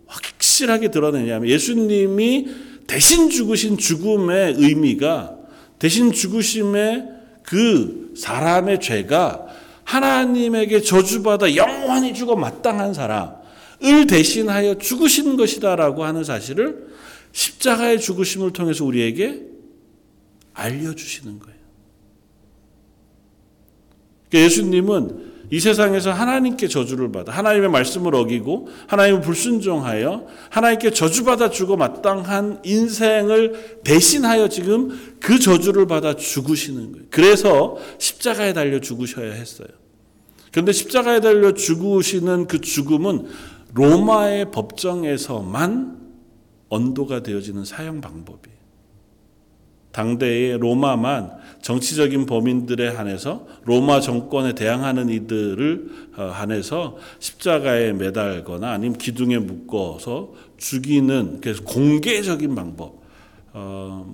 확실하게 0.05 0.91
드러내냐면 0.91 1.49
예수님이 1.49 2.47
대신 2.87 3.29
죽으신 3.29 3.77
죽음의 3.77 4.55
의미가 4.57 5.35
대신 5.77 6.11
죽으심의 6.11 7.05
그 7.43 8.13
사람의 8.17 8.79
죄가 8.79 9.45
하나님에게 9.83 10.81
저주받아 10.81 11.55
영원히 11.55 12.13
죽어 12.13 12.35
마땅한 12.35 12.93
사람을 12.93 14.07
대신하여 14.09 14.77
죽으신 14.77 15.37
것이다라고 15.37 16.03
하는 16.03 16.23
사실을 16.23 16.87
십자가의 17.31 18.01
죽으심을 18.01 18.51
통해서 18.51 18.83
우리에게 18.83 19.43
알려주시는 20.53 21.39
거예요. 21.39 21.57
그러니까 24.29 24.45
예수님은 24.45 25.36
이 25.49 25.59
세상에서 25.59 26.11
하나님께 26.11 26.67
저주를 26.67 27.11
받아 27.11 27.31
하나님의 27.31 27.69
말씀을 27.69 28.13
어기고 28.15 28.67
하나님을 28.87 29.21
불순종하여 29.21 30.27
하나님께 30.49 30.91
저주받아 30.91 31.49
죽어 31.49 31.77
마땅한 31.77 32.61
인생을 32.65 33.81
대신하여 33.83 34.49
지금 34.49 35.17
그 35.21 35.39
저주를 35.39 35.87
받아 35.87 36.15
죽으시는 36.15 36.91
거예요. 36.91 37.05
그래서 37.09 37.77
십자가에 37.97 38.53
달려 38.53 38.79
죽으셔야 38.79 39.31
했어요. 39.31 39.69
그런데 40.51 40.73
십자가에 40.73 41.21
달려 41.21 41.53
죽으시는 41.53 42.47
그 42.47 42.59
죽음은 42.59 43.27
로마의 43.73 44.51
법정에서만 44.51 45.97
언도가 46.69 47.23
되어지는 47.23 47.63
사형 47.63 48.01
방법이에요. 48.01 48.56
당대의 49.91 50.59
로마만 50.59 51.31
정치적인 51.61 52.25
범인들에 52.25 52.89
한해서 52.89 53.47
로마 53.65 53.99
정권에 53.99 54.53
대항하는 54.53 55.09
이들을 55.09 55.89
어, 56.17 56.23
한해서 56.23 56.97
십자가에 57.19 57.93
매달거나 57.93 58.71
아니면 58.71 58.97
기둥에 58.97 59.39
묶어서 59.39 60.33
죽이는 60.57 61.39
그래서 61.41 61.63
공개적인 61.63 62.55
방법. 62.55 63.01
어, 63.53 64.05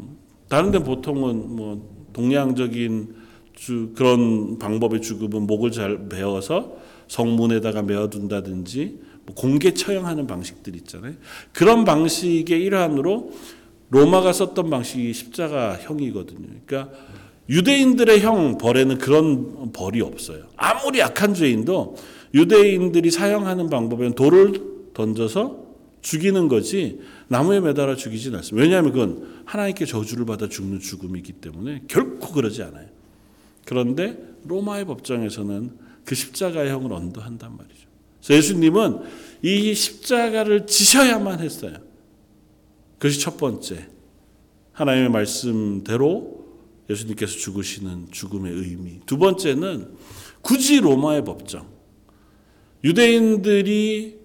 다른 0.48 0.72
데 0.72 0.80
보통은 0.80 1.56
뭐 1.56 2.08
동양적인 2.14 3.16
주, 3.54 3.92
그런 3.96 4.58
방법의 4.60 5.02
죽음은 5.02 5.48
목을 5.48 5.72
잘 5.72 6.10
베어서 6.10 6.78
성문에다가 7.08 7.82
메어둔다든지 7.82 9.00
뭐 9.26 9.36
공개 9.36 9.74
처형하는 9.74 10.28
방식들 10.28 10.76
있잖아요. 10.78 11.14
그런 11.52 11.86
방식의 11.86 12.62
일환으로 12.64 13.32
로마가 13.94 14.34
썼던 14.34 14.72
방식이 14.72 15.14
십자가형이거든요. 15.14 16.48
그러니까 16.66 16.92
유대인들의 17.48 18.22
형 18.22 18.58
벌에는 18.58 18.98
그런 18.98 19.72
벌이 19.72 20.02
없어요. 20.02 20.46
아무리 20.56 21.00
약한 21.00 21.36
죄인도 21.36 21.96
유대인들이 22.34 23.12
사용하는 23.12 23.70
방법은 23.70 24.14
돌을 24.14 24.94
던져서 24.96 25.64
죽이는 26.02 26.48
거지 26.48 27.02
나무에 27.28 27.60
매달아 27.60 27.96
죽이진 27.96 28.34
않습니다. 28.36 28.64
왜냐하면 28.64 28.92
그건 28.92 29.44
하나님께 29.46 29.86
저주를 29.86 30.26
받아 30.26 30.50
죽는 30.50 30.80
죽음이기 30.80 31.34
때문에 31.34 31.84
결코 31.88 32.34
그러지 32.34 32.64
않아요. 32.64 32.88
그런데 33.66 34.18
로마의 34.46 34.86
법정에서는 34.86 35.72
그 36.04 36.16
십자가의 36.16 36.72
형을 36.72 36.92
언도한단 36.92 37.56
말이죠. 37.56 37.88
예수님은 38.30 39.02
이 39.44 39.74
십자가를 39.76 40.66
지셔야만 40.66 41.40
했어요. 41.42 41.93
그것이 43.04 43.20
첫 43.20 43.36
번째. 43.36 43.86
하나님의 44.72 45.10
말씀대로 45.10 46.46
예수님께서 46.90 47.34
죽으시는 47.34 48.08
죽음의 48.12 48.54
의미. 48.54 49.02
두 49.06 49.18
번째는 49.18 49.90
굳이 50.42 50.80
로마의 50.80 51.26
법정. 51.26 51.68
유대인들이 52.82 54.20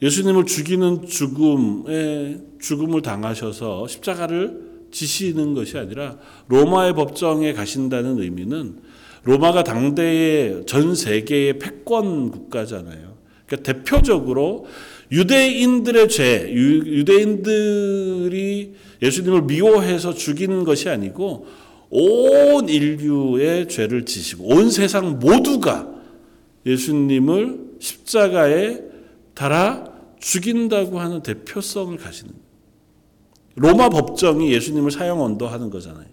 예수님을 0.00 0.46
죽이는 0.46 1.06
죽음에 1.06 2.40
죽음을 2.60 3.02
당하셔서 3.02 3.88
십자가를 3.88 4.86
지시는 4.92 5.54
것이 5.54 5.76
아니라 5.76 6.18
로마의 6.46 6.94
법정에 6.94 7.52
가신다는 7.52 8.20
의미는 8.20 8.78
로마가 9.24 9.64
당대의 9.64 10.66
전 10.66 10.94
세계의 10.94 11.58
패권 11.58 12.30
국가잖아요. 12.30 13.16
그러니까 13.44 13.72
대표적으로 13.72 14.66
유대인들의 15.12 16.08
죄, 16.08 16.50
유대인들이 16.50 18.72
예수님을 19.02 19.42
미워해서 19.42 20.14
죽인 20.14 20.64
것이 20.64 20.88
아니고 20.88 21.46
온 21.90 22.68
인류의 22.68 23.68
죄를 23.68 24.06
지시고 24.06 24.46
온 24.46 24.70
세상 24.70 25.18
모두가 25.18 25.88
예수님을 26.64 27.72
십자가에 27.78 28.80
달아 29.34 29.92
죽인다고 30.18 30.98
하는 30.98 31.22
대표성을 31.22 31.94
가지는 31.98 32.32
로마 33.56 33.90
법정이 33.90 34.50
예수님을 34.54 34.90
사형 34.90 35.20
언도하는 35.20 35.68
거잖아요. 35.68 36.06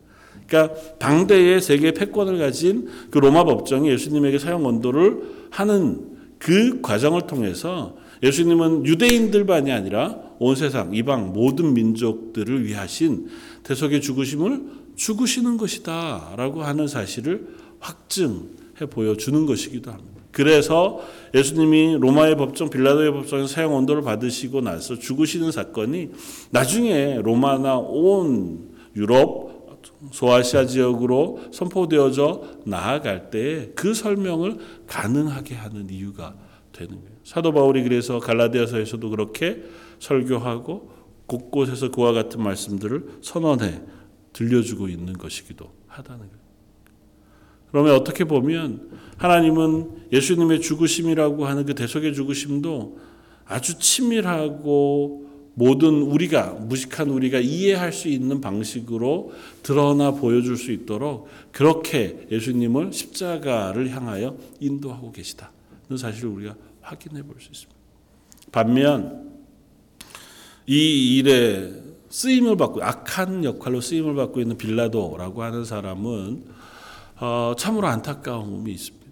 그러니까 0.45 0.75
당대의 0.97 1.61
세계 1.61 1.93
패권을 1.93 2.37
가진 2.37 2.89
그 3.11 3.19
로마 3.19 3.45
법정이 3.45 3.89
예수님에게 3.91 4.39
사형 4.39 4.65
언도를 4.65 5.21
하는 5.51 6.17
그 6.37 6.81
과정을 6.81 7.27
통해서 7.27 7.95
예수님은 8.21 8.85
유대인들만이 8.85 9.71
아니라 9.71 10.17
온 10.39 10.55
세상 10.55 10.93
이방 10.93 11.33
모든 11.33 11.73
민족들을 11.73 12.65
위하신 12.65 13.27
대속의 13.63 14.01
죽으심을 14.01 14.79
죽으시는 14.95 15.57
것이다라고 15.57 16.63
하는 16.63 16.87
사실을 16.87 17.47
확증해 17.79 18.85
보여주는 18.89 19.45
것이기도 19.45 19.91
합니다. 19.91 20.19
그래서 20.31 21.01
예수님이 21.33 21.97
로마의 21.99 22.37
법정, 22.37 22.69
빌라도의 22.69 23.11
법정에서 23.13 23.47
사형 23.47 23.75
언도를 23.75 24.03
받으시고 24.03 24.61
나서 24.61 24.97
죽으시는 24.99 25.51
사건이 25.51 26.11
나중에 26.51 27.19
로마나 27.23 27.77
온 27.77 28.69
유럽, 28.95 29.49
소아시아 30.11 30.65
지역으로 30.65 31.39
선포되어져 31.51 32.43
나아갈 32.65 33.29
때 33.29 33.71
그 33.75 33.93
설명을 33.93 34.57
가능하게 34.87 35.55
하는 35.55 35.89
이유가 35.89 36.35
되는 36.71 36.95
거예요. 36.95 37.08
사도 37.29 37.53
바울이 37.53 37.83
그래서 37.83 38.17
갈라디아서에서도 38.19 39.07
그렇게 39.07 39.61
설교하고 39.99 40.89
곳곳에서 41.27 41.91
그와 41.91 42.11
같은 42.11 42.41
말씀들을 42.41 43.19
선언해 43.21 43.81
들려주고 44.33 44.87
있는 44.87 45.13
것이기도 45.13 45.69
하다는 45.85 46.21
거예요. 46.21 46.33
그러면 47.69 47.93
어떻게 47.93 48.23
보면 48.23 48.89
하나님은 49.17 50.07
예수님의 50.11 50.61
죽으심이라고 50.61 51.45
하는 51.45 51.67
그 51.67 51.75
대속의 51.75 52.15
죽으심도 52.15 52.97
아주 53.45 53.77
치밀하고 53.77 55.29
모든 55.53 56.01
우리가 56.01 56.53
무식한 56.53 57.11
우리가 57.11 57.37
이해할 57.37 57.93
수 57.93 58.07
있는 58.07 58.41
방식으로 58.41 59.33
드러나 59.61 60.13
보여줄 60.13 60.57
수 60.57 60.71
있도록 60.71 61.27
그렇게 61.51 62.25
예수님을 62.31 62.91
십자가를 62.91 63.91
향하여 63.91 64.35
인도하고 64.59 65.11
계시다는 65.11 65.95
사실을 65.95 66.29
우리가 66.29 66.55
확인해 66.89 67.21
볼 67.23 67.39
수 67.39 67.49
있습니다. 67.51 67.79
반면 68.51 69.29
이 70.65 71.17
일에 71.17 71.71
쓰임을 72.09 72.57
받고 72.57 72.83
악한 72.83 73.43
역할로 73.43 73.81
쓰임을 73.81 74.15
받고 74.15 74.41
있는 74.41 74.57
빌라도라고 74.57 75.43
하는 75.43 75.63
사람은 75.65 76.45
어, 77.19 77.53
참으로 77.57 77.87
안타까움이 77.87 78.71
있습니다. 78.71 79.05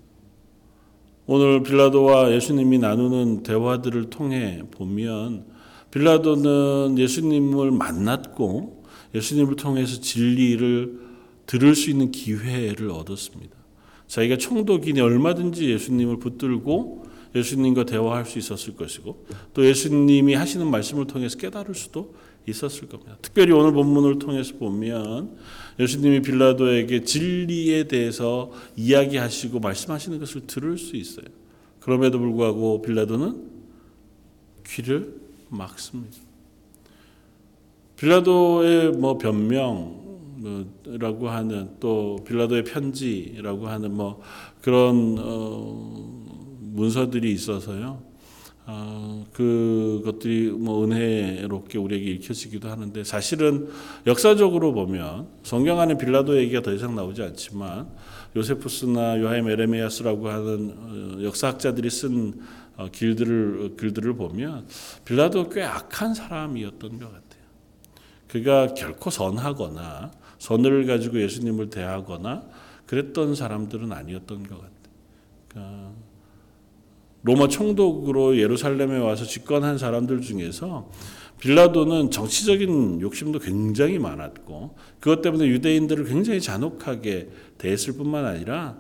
오늘 1.28 1.62
빌라도와 1.62 2.32
예수님이 2.32 2.80
나누는 2.80 3.44
대화들을 3.44 4.10
통해 4.10 4.64
보면 4.72 5.46
빌라도는 5.92 6.98
예수님을 6.98 7.72
만났고 7.72 8.84
예수님을 9.14 9.56
통해서 9.56 10.00
진리를 10.00 11.08
들을 11.46 11.76
수 11.76 11.90
있는 11.90 12.12
기회를 12.12 12.90
얻었습니다. 12.90 13.56
자기가 14.08 14.38
총독이니 14.38 15.02
얼마든지 15.02 15.70
예수님을 15.70 16.18
붙들고 16.20 17.07
예수님과 17.38 17.86
대화할 17.86 18.26
수 18.26 18.40
있었을 18.40 18.76
것이고 18.76 19.26
또 19.54 19.66
예수님이 19.66 20.34
하시는 20.34 20.66
말씀을 20.70 21.08
통해서 21.08 21.38
깨달을 21.38 21.76
수도 21.76 22.16
있었을 22.48 22.88
겁니다. 22.88 23.18
특별히 23.22 23.52
오늘 23.52 23.74
본문을 23.74 24.20
통해서 24.20 24.56
보면 24.56 25.38
예수님이 25.80 26.22
빌라도에게 26.22 27.04
진리에 27.04 27.86
대해서 27.86 28.52
이야기하시고 28.76 29.60
말씀하시는 29.60 30.20
것을 30.20 30.48
들을 30.48 30.78
수 30.78 30.96
있어요. 30.96 31.26
그럼에도 31.80 32.20
불구하고 32.20 32.82
빌라도는 32.82 33.58
귀를 34.66 35.14
막습니다. 35.50 36.18
빌라도의 37.98 38.92
뭐 38.92 39.18
변명라고 39.18 39.98
하는 41.30 41.70
또 41.80 42.24
빌라도의 42.26 42.64
편지라고 42.64 43.68
하는 43.68 43.94
뭐 43.94 44.22
그런 44.62 45.18
어 45.20 45.87
문서들이 46.78 47.32
있어서요. 47.34 48.02
어, 48.70 49.26
그것들이 49.34 50.52
뭐 50.52 50.84
은혜롭게 50.84 51.78
우리에게 51.78 52.12
읽혀지기도 52.12 52.70
하는데 52.70 53.04
사실은 53.04 53.70
역사적으로 54.06 54.74
보면 54.74 55.28
성경 55.44 55.80
안에 55.80 55.98
빌라도 55.98 56.38
얘기가 56.38 56.62
더 56.62 56.74
이상 56.74 56.94
나오지 56.94 57.24
않지만 57.24 57.90
요세푸스나 58.36 59.22
요하임 59.22 59.50
에레메야스라고 59.50 60.28
하는 60.28 60.76
어, 60.78 61.24
역사학자들이 61.24 61.90
쓴 61.90 62.42
어, 62.76 62.90
길들을 62.92 63.76
글들을 63.78 64.14
보면 64.16 64.68
빌라도 65.06 65.50
꽤 65.50 65.64
악한 65.64 66.14
사람이었던 66.14 67.00
것 67.00 67.06
같아요. 67.06 67.44
그가 68.28 68.74
결코 68.74 69.10
선하거나 69.10 70.12
선을 70.40 70.86
가지고 70.86 71.22
예수님을 71.22 71.70
대하거나 71.70 72.44
그랬던 72.86 73.34
사람들은 73.34 73.94
아니었던 73.94 74.44
것 74.44 74.56
같아요. 74.56 74.72
그러니까 75.48 76.07
로마 77.28 77.50
총독으로 77.50 78.38
예루살렘에 78.38 79.00
와서 79.00 79.26
집권한 79.26 79.78
사람들 79.78 80.22
중에서 80.22 80.90
빌라도는 81.42 82.10
정치적인 82.10 83.02
욕심도 83.02 83.40
굉장히 83.40 84.00
많았고 84.00 84.76
그것 85.02 85.22
때문에 85.22 85.46
유대인들을 85.48 86.06
굉장히 86.06 86.40
잔혹하게 86.40 87.28
대했을 87.58 87.94
뿐만 87.94 88.26
아니라 88.26 88.78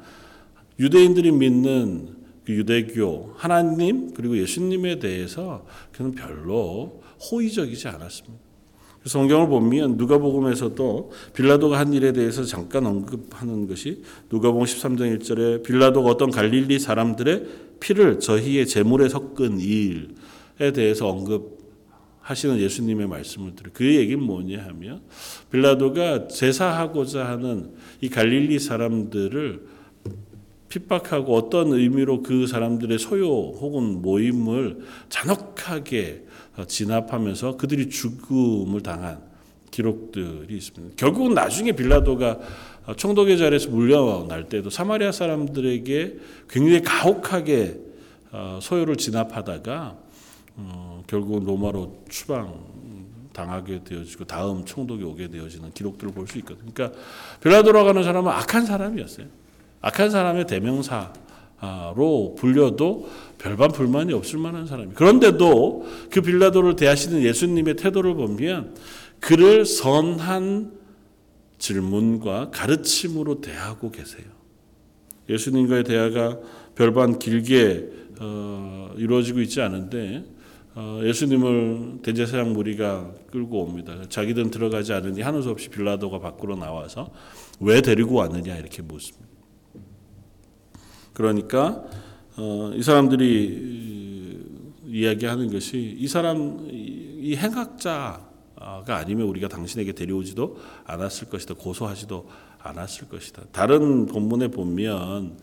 유대인들이 0.80 1.34
믿는 1.34 2.16
그 2.46 2.54
유대교 2.54 3.34
하나님 3.36 4.14
그리고 4.14 4.38
예수님에 4.38 5.00
대해서 5.00 5.66
그는 5.92 6.14
별로 6.14 7.02
호의적이지 7.30 7.90
않았습니다. 7.90 8.48
성경을 9.04 9.48
보면 9.48 9.98
누가복음에서도 9.98 11.12
빌라도가 11.34 11.80
한 11.80 11.94
일에 11.94 12.14
대해서 12.14 12.44
잠깐 12.44 12.86
언급하는 12.86 13.68
것이 13.68 14.04
누가복음 14.32 14.66
13장 14.66 15.20
1절에 15.20 15.64
빌라도가 15.64 16.10
어떤 16.10 16.32
갈릴리 16.32 16.80
사람들의 16.80 17.66
피를 17.80 18.20
저희의 18.20 18.68
제물에 18.68 19.10
섞은 19.10 19.60
일에 19.60 20.72
대해서 20.74 21.08
언급하시는 21.08 22.60
예수님의 22.60 23.08
말씀을 23.08 23.56
들어 23.56 23.70
그 23.74 23.96
얘기는 23.96 24.22
뭐냐 24.22 24.63
하면 24.66 25.02
빌라도가 25.52 26.28
제사하고자 26.28 27.26
하는 27.26 27.72
이 28.02 28.10
갈릴리 28.10 28.60
사람들을 28.60 29.78
핍박하고 30.70 31.36
어떤 31.36 31.72
의미로 31.72 32.22
그 32.22 32.46
사람들의 32.46 33.00
소요 33.00 33.28
혹은 33.28 34.02
모임을 34.02 34.80
잔혹하게 35.10 36.26
진압하면서 36.68 37.58
그들이 37.58 37.90
죽음을 37.90 38.82
당한 38.82 39.22
기록들이 39.72 40.56
있습니다. 40.58 40.96
결국은 40.98 41.34
나중에 41.34 41.72
빌라도가 41.72 42.40
총독의 42.95 43.38
자리에서 43.38 43.69
물려날 43.69 44.47
때도 44.47 44.69
사마리아 44.69 45.12
사람들에게 45.12 46.17
굉장히 46.50 46.82
가혹하게 46.82 47.80
소요를 48.62 48.95
진압하다가 48.95 49.97
어, 50.60 51.04
결국은 51.08 51.45
로마로 51.45 52.04
추방 52.10 52.54
당하게 53.34 53.84
되어지고 53.84 54.26
다음 54.26 54.65
총독이 54.65 55.04
오게 55.04 55.30
되어지는 55.30 55.71
기록들을 55.73 56.13
볼 56.13 56.28
수 56.28 56.39
있거든요. 56.39 56.71
그러니까 56.73 57.00
빌라도라고 57.41 57.89
하는 57.89 58.04
사람은 58.04 58.32
악한 58.32 58.65
사람이었어요. 58.65 59.28
악한 59.82 60.10
사람의 60.10 60.47
대명사 60.47 61.13
로 61.95 62.36
불려도 62.38 63.10
별반 63.39 63.71
불만이 63.71 64.13
없을 64.13 64.38
만한 64.38 64.67
사람이. 64.67 64.93
그런데도 64.93 65.88
그 66.12 66.21
빌라도를 66.21 66.76
대하시는 66.76 67.23
예수님의 67.23 67.78
태도를 67.78 68.13
보면 68.13 68.76
그를 69.19 69.65
선한 69.65 70.77
질문과 71.58 72.52
가르침으로 72.52 73.41
대하고 73.41 73.91
계세요. 73.91 74.26
예수님과의 75.30 75.84
대화가 75.84 76.39
별반 76.76 77.20
길게 77.20 77.89
어, 78.20 78.93
이루어지고 78.98 79.41
있지 79.41 79.62
않은데 79.62 80.26
어, 80.76 81.02
예수님을 81.04 82.00
대제사장 82.04 82.54
무리가 82.54 83.12
끌고 83.32 83.63
옵니다. 83.63 84.00
자기들은 84.10 84.52
들어가지 84.52 84.93
않으니 84.93 85.22
하는 85.22 85.41
수 85.41 85.50
없이 85.50 85.70
빌라도가 85.70 86.20
밖으로 86.20 86.56
나와서 86.56 87.12
왜 87.60 87.82
데리고 87.82 88.15
왔느냐 88.15 88.56
이렇게 88.56 88.82
묻습니다. 88.84 89.28
그러니까 91.13 91.84
어, 92.38 92.72
이 92.76 92.84
사람들이 92.84 93.88
이야기하는 94.86 95.52
것이 95.52 95.96
이 95.98 96.08
사람 96.08 96.67
이 96.70 97.36
행악자 97.36 98.27
가 98.86 98.98
아니면 98.98 99.28
우리가 99.28 99.48
당신에게 99.48 99.93
데려오지도 99.93 100.58
않았을 100.86 101.30
것이다 101.30 101.54
고소하지도 101.56 102.28
않았을 102.60 103.08
것이다. 103.08 103.43
다른 103.52 104.06
본문에 104.08 104.50
보면 104.50 105.38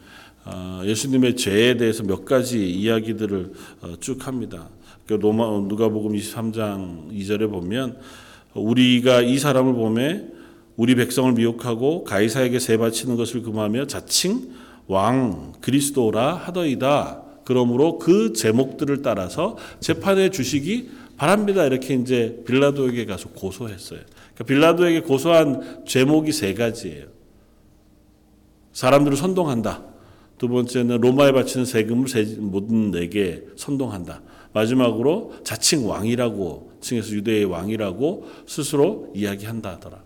어, 0.44 0.82
예수님의 0.84 1.36
죄에 1.36 1.76
대해서 1.76 2.02
몇 2.02 2.24
가지 2.24 2.70
이야기들을 2.70 3.52
어, 3.82 3.94
쭉 4.00 4.26
합니다. 4.26 4.68
그 5.06 5.14
로마 5.14 5.46
누가복음 5.46 6.12
23장 6.12 7.10
2절에 7.12 7.50
보면 7.50 7.98
우리가 8.54 9.22
이 9.22 9.38
사람을 9.38 9.74
보매 9.74 10.24
우리 10.76 10.94
백성을 10.94 11.32
미혹하고 11.32 12.04
가이사에게 12.04 12.58
세 12.58 12.76
바치는 12.76 13.16
것을 13.16 13.42
금하며 13.42 13.86
자칭 13.86 14.50
왕 14.86 15.52
그리스도라 15.60 16.34
하더이다. 16.34 17.22
그러므로 17.44 17.98
그 17.98 18.32
제목들을 18.32 19.02
따라서 19.02 19.56
재판해 19.80 20.30
주시기 20.30 20.90
바랍니다. 21.16 21.64
이렇게 21.64 21.94
이제 21.94 22.42
빌라도에게 22.46 23.06
가서 23.06 23.28
고소했어요. 23.30 24.00
그러니까 24.34 24.44
빌라도에게 24.44 25.00
고소한 25.00 25.84
제목이 25.86 26.32
세 26.32 26.54
가지예요. 26.54 27.06
사람들을 28.72 29.16
선동한다. 29.16 29.84
두 30.38 30.48
번째는 30.48 31.00
로마에 31.00 31.32
바치는 31.32 31.64
세금을 31.64 32.06
모든 32.38 32.90
내게 32.90 33.44
선동한다. 33.56 34.22
마지막으로 34.52 35.34
자칭 35.44 35.88
왕이라고 35.88 36.72
칭해서 36.80 37.14
유대의 37.14 37.44
왕이라고 37.44 38.28
스스로 38.46 39.10
이야기한다 39.14 39.72
하더라. 39.72 40.02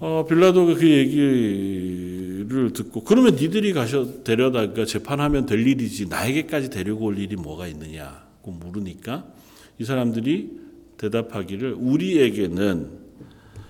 어, 0.00 0.26
빌라도가 0.28 0.74
그 0.74 0.90
얘기를 0.90 2.72
듣고 2.72 3.04
그러면 3.04 3.36
니들이 3.36 3.72
가셔 3.72 4.22
데려다가 4.24 4.84
재판하면 4.84 5.46
될 5.46 5.66
일이지 5.66 6.06
나에게까지 6.06 6.70
데리고 6.70 7.06
올 7.06 7.18
일이 7.18 7.36
뭐가 7.36 7.68
있느냐 7.68 8.24
고 8.44 8.50
물으니까 8.50 9.24
이 9.78 9.84
사람들이 9.84 10.60
대답하기를 10.98 11.74
우리에게는 11.78 12.90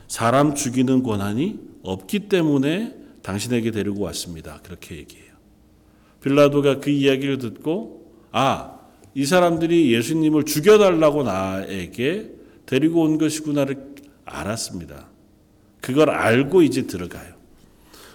사람 0.09 0.55
죽이는 0.55 1.03
권한이 1.03 1.59
없기 1.83 2.29
때문에 2.29 2.95
당신에게 3.23 3.71
데리고 3.71 4.03
왔습니다. 4.03 4.61
그렇게 4.63 4.97
얘기해요. 4.97 5.33
빌라도가 6.21 6.81
그 6.81 6.91
이야기를 6.91 7.39
듣고 7.39 8.13
아, 8.33 8.81
이 9.15 9.25
사람들이 9.25 9.93
예수님을 9.93 10.45
죽여달라고 10.45 11.23
나에게 11.23 12.33
데리고 12.67 13.03
온 13.03 13.17
것이구나를 13.17 13.95
알았습니다. 14.25 15.09
그걸 15.81 16.11
알고 16.11 16.63
이제 16.63 16.87
들어가요. 16.87 17.35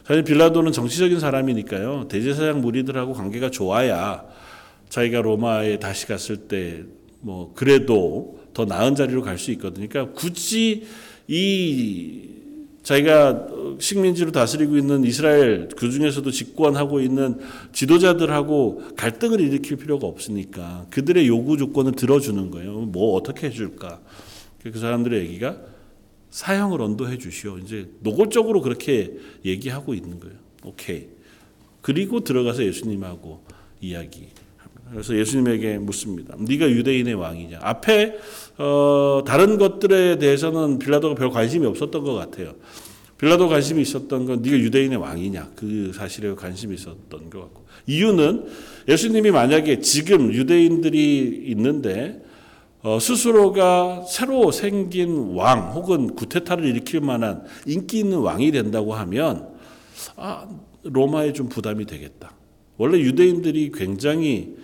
사실 0.05 0.23
빌라도는 0.23 0.71
정치적인 0.71 1.19
사람이니까요. 1.19 2.07
대제사장 2.09 2.61
무리들하고 2.61 3.13
관계가 3.13 3.51
좋아야 3.51 4.25
자기가 4.89 5.21
로마에 5.21 5.79
다시 5.79 6.05
갔을 6.07 6.37
때 6.37 6.99
뭐 7.21 7.53
그래도 7.55 8.39
더 8.53 8.65
나은 8.65 8.95
자리로 8.95 9.21
갈 9.21 9.37
수 9.37 9.51
있거든요. 9.51 9.87
그러니까 9.87 10.13
굳이 10.13 10.83
이 11.27 12.29
자기가 12.83 13.47
식민지로 13.79 14.31
다스리고 14.31 14.77
있는 14.77 15.03
이스라엘 15.03 15.69
그 15.75 15.91
중에서도 15.91 16.29
집권하고 16.31 17.01
있는 17.01 17.39
지도자들하고 17.71 18.95
갈등을 18.95 19.39
일으킬 19.41 19.77
필요가 19.77 20.07
없으니까 20.07 20.87
그들의 20.89 21.27
요구 21.27 21.57
조건을 21.57 21.91
들어주는 21.91 22.49
거예요. 22.51 22.79
뭐 22.81 23.15
어떻게 23.15 23.47
해줄까? 23.47 24.01
그 24.63 24.77
사람들의 24.77 25.21
얘기가 25.21 25.57
사형을 26.31 26.81
언도해 26.81 27.17
주시오. 27.17 27.59
이제 27.59 27.89
노골적으로 28.01 28.61
그렇게 28.61 29.13
얘기하고 29.45 29.93
있는 29.93 30.19
거예요. 30.19 30.35
오케이. 30.63 31.07
그리고 31.81 32.21
들어가서 32.21 32.63
예수님하고 32.63 33.43
이야기. 33.81 34.29
그래서 34.91 35.15
예수님에게 35.17 35.77
묻습니다. 35.77 36.35
네가 36.37 36.69
유대인의 36.69 37.13
왕이냐? 37.13 37.59
앞에 37.61 38.17
어, 38.57 39.23
다른 39.25 39.57
것들에 39.57 40.17
대해서는 40.17 40.79
빌라도가 40.79 41.15
별 41.15 41.29
관심이 41.29 41.65
없었던 41.65 42.03
것 42.03 42.13
같아요. 42.13 42.55
빌라도 43.17 43.49
관심이 43.49 43.81
있었던 43.81 44.25
건 44.25 44.41
네가 44.41 44.57
유대인의 44.57 44.97
왕이냐 44.97 45.51
그 45.55 45.91
사실에 45.93 46.33
관심이 46.35 46.73
있었던 46.75 47.29
것 47.29 47.39
같고 47.41 47.65
이유는 47.85 48.45
예수님이 48.87 49.31
만약에 49.31 49.81
지금 49.81 50.33
유대인들이 50.33 51.43
있는데 51.47 52.23
어, 52.81 52.97
스스로가 52.97 54.05
새로 54.07 54.53
생긴 54.53 55.33
왕 55.35 55.73
혹은 55.73 56.15
구테타를 56.15 56.63
일으킬 56.63 57.01
만한 57.01 57.43
인기 57.65 57.99
있는 57.99 58.19
왕이 58.19 58.53
된다고 58.53 58.93
하면 58.93 59.49
아, 60.15 60.47
로마에 60.83 61.33
좀 61.33 61.49
부담이 61.49 61.85
되겠다. 61.85 62.31
원래 62.77 62.99
유대인들이 62.99 63.71
굉장히 63.73 64.55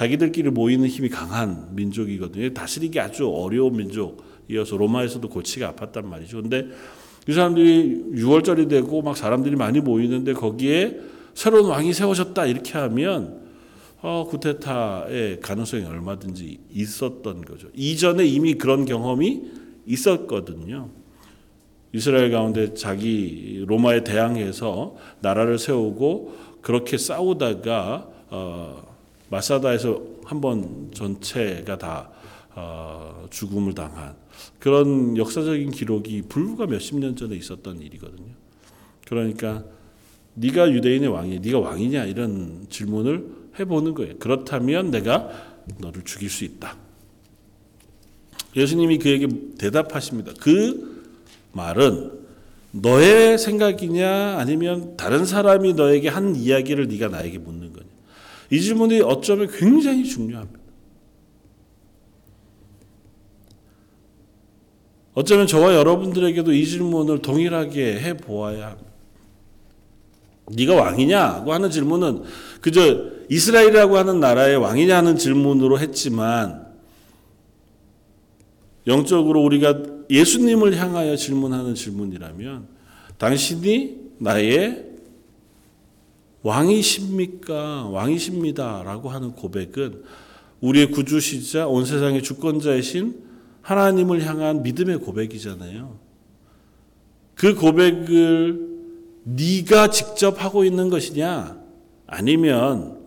자기들끼리 0.00 0.48
모이는 0.48 0.88
힘이 0.88 1.10
강한 1.10 1.68
민족이거든요. 1.74 2.54
다스리기 2.54 2.98
아주 2.98 3.28
어려운 3.28 3.76
민족이어서 3.76 4.78
로마에서도 4.78 5.28
고치가 5.28 5.74
아팠단 5.74 6.06
말이죠. 6.06 6.40
근데 6.40 6.68
이 7.28 7.32
사람들이 7.32 8.04
6월절이 8.14 8.70
되고 8.70 9.02
막 9.02 9.14
사람들이 9.14 9.56
많이 9.56 9.80
모이는데 9.80 10.32
거기에 10.32 11.00
새로운 11.34 11.66
왕이 11.66 11.92
세워졌다 11.92 12.46
이렇게 12.46 12.78
하면 12.78 13.42
어, 14.00 14.26
구테타의 14.26 15.40
가능성이 15.40 15.84
얼마든지 15.84 16.60
있었던 16.70 17.42
거죠. 17.42 17.68
이전에 17.74 18.24
이미 18.24 18.54
그런 18.54 18.86
경험이 18.86 19.42
있었거든요. 19.84 20.88
이스라엘 21.92 22.30
가운데 22.30 22.72
자기 22.72 23.62
로마에 23.66 24.02
대항해서 24.04 24.96
나라를 25.20 25.58
세우고 25.58 26.38
그렇게 26.62 26.96
싸우다가 26.96 28.08
어, 28.30 28.89
마사다에서 29.30 30.02
한 30.24 30.40
번 30.40 30.90
전체가 30.94 31.78
다 31.78 32.10
어, 32.54 33.26
죽음을 33.30 33.74
당한 33.74 34.14
그런 34.58 35.16
역사적인 35.16 35.70
기록이 35.70 36.22
불과 36.28 36.66
몇십 36.66 36.98
년 36.98 37.16
전에 37.16 37.36
있었던 37.36 37.80
일이거든요. 37.80 38.32
그러니까 39.06 39.64
네가 40.34 40.70
유대인의 40.72 41.08
왕이냐, 41.08 41.40
네가 41.42 41.58
왕이냐 41.58 42.04
이런 42.04 42.66
질문을 42.70 43.26
해보는 43.58 43.94
거예요. 43.94 44.18
그렇다면 44.18 44.90
내가 44.90 45.30
너를 45.78 46.02
죽일 46.04 46.30
수 46.30 46.44
있다. 46.44 46.76
예수님이 48.56 48.98
그에게 48.98 49.28
대답하십니다. 49.58 50.32
그 50.40 51.04
말은 51.52 52.20
너의 52.72 53.36
생각이냐 53.38 54.38
아니면 54.38 54.96
다른 54.96 55.24
사람이 55.24 55.74
너에게 55.74 56.08
한 56.08 56.36
이야기를 56.36 56.86
네가 56.88 57.08
나에게 57.08 57.38
묻는. 57.38 57.69
이 58.50 58.60
질문이 58.60 59.00
어쩌면 59.00 59.48
굉장히 59.50 60.04
중요합니다. 60.04 60.60
어쩌면 65.14 65.46
저와 65.46 65.74
여러분들에게도 65.74 66.52
이 66.52 66.66
질문을 66.66 67.20
동일하게 67.20 68.00
해 68.00 68.16
보아야. 68.16 68.76
네가 70.52 70.74
왕이냐고 70.74 71.52
하는 71.52 71.70
질문은 71.70 72.22
그저 72.60 73.10
이스라엘이라고 73.28 73.96
하는 73.96 74.18
나라의 74.18 74.56
왕이냐 74.56 74.96
하는 74.96 75.16
질문으로 75.16 75.78
했지만 75.78 76.66
영적으로 78.86 79.42
우리가 79.42 79.82
예수님을 80.10 80.76
향하여 80.76 81.14
질문하는 81.14 81.74
질문이라면 81.74 82.66
당신이 83.18 83.98
나의 84.18 84.89
왕이십니까? 86.42 87.88
왕이십니다 87.88 88.82
라고 88.82 89.10
하는 89.10 89.32
고백은 89.32 90.02
우리의 90.60 90.90
구주시자 90.90 91.66
온 91.68 91.84
세상의 91.84 92.22
주권자이신 92.22 93.22
하나님을 93.62 94.24
향한 94.24 94.62
믿음의 94.62 94.98
고백이잖아요. 94.98 95.98
그 97.34 97.54
고백을 97.54 98.68
네가 99.24 99.90
직접 99.90 100.42
하고 100.42 100.64
있는 100.64 100.88
것이냐? 100.88 101.58
아니면 102.06 102.98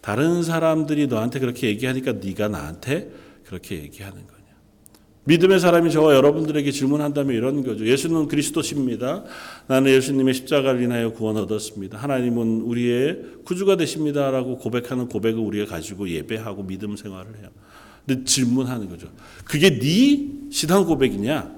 다른 0.00 0.42
사람들이 0.42 1.06
너한테 1.06 1.38
그렇게 1.38 1.68
얘기하니까 1.68 2.12
네가 2.14 2.48
나한테 2.48 3.10
그렇게 3.44 3.76
얘기하는? 3.76 4.31
믿음의 5.24 5.60
사람이 5.60 5.92
저와 5.92 6.14
여러분들에게 6.14 6.68
질문한다면 6.72 7.36
이런 7.36 7.62
거죠. 7.62 7.86
예수는 7.86 8.26
그리스도십니다. 8.26 9.22
나는 9.68 9.92
예수님의 9.92 10.34
십자가를 10.34 10.82
인하여 10.82 11.12
구원 11.12 11.36
얻었습니다. 11.36 11.96
하나님은 11.96 12.62
우리의 12.62 13.18
구주가 13.44 13.76
되십니다라고 13.76 14.58
고백하는 14.58 15.08
고백을 15.08 15.40
우리가 15.40 15.66
가지고 15.66 16.08
예배하고 16.08 16.64
믿음 16.64 16.96
생활을 16.96 17.38
해요. 17.38 17.50
근데 18.04 18.24
질문하는 18.24 18.88
거죠. 18.88 19.08
그게 19.44 19.78
네 19.78 20.28
신앙 20.50 20.84
고백이냐? 20.84 21.54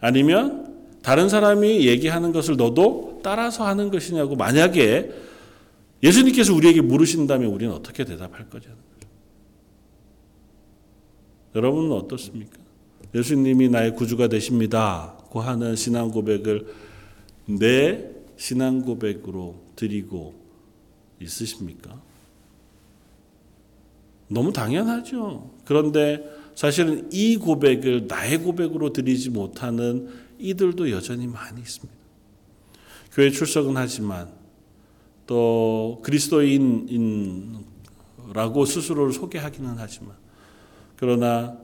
아니면 0.00 0.72
다른 1.02 1.28
사람이 1.28 1.86
얘기하는 1.88 2.30
것을 2.30 2.56
너도 2.56 3.20
따라서 3.24 3.66
하는 3.66 3.90
것이냐고 3.90 4.36
만약에 4.36 5.10
예수님께서 6.04 6.54
우리에게 6.54 6.80
물으신다면 6.80 7.50
우리는 7.50 7.74
어떻게 7.74 8.04
대답할 8.04 8.48
거죠. 8.48 8.70
여러분은 11.56 11.92
어떻습니까? 11.92 12.61
예수님이 13.14 13.68
나의 13.68 13.94
구주가 13.94 14.28
되십니다고 14.28 15.40
하는 15.40 15.76
신앙 15.76 16.10
고백을 16.10 16.66
내 17.46 18.10
신앙 18.36 18.82
고백으로 18.82 19.56
드리고 19.76 20.34
있으십니까? 21.20 22.00
너무 24.28 24.52
당연하죠. 24.52 25.50
그런데 25.64 26.24
사실은 26.54 27.08
이 27.12 27.36
고백을 27.36 28.06
나의 28.06 28.38
고백으로 28.38 28.92
드리지 28.92 29.30
못하는 29.30 30.08
이들도 30.38 30.90
여전히 30.90 31.26
많이 31.26 31.60
있습니다. 31.60 32.02
교회 33.12 33.30
출석은 33.30 33.76
하지만 33.76 34.30
또 35.26 36.00
그리스도인이라고 36.02 37.60
스스로를 38.64 39.12
소개하기는 39.12 39.74
하지만 39.76 40.14
그러나 40.96 41.58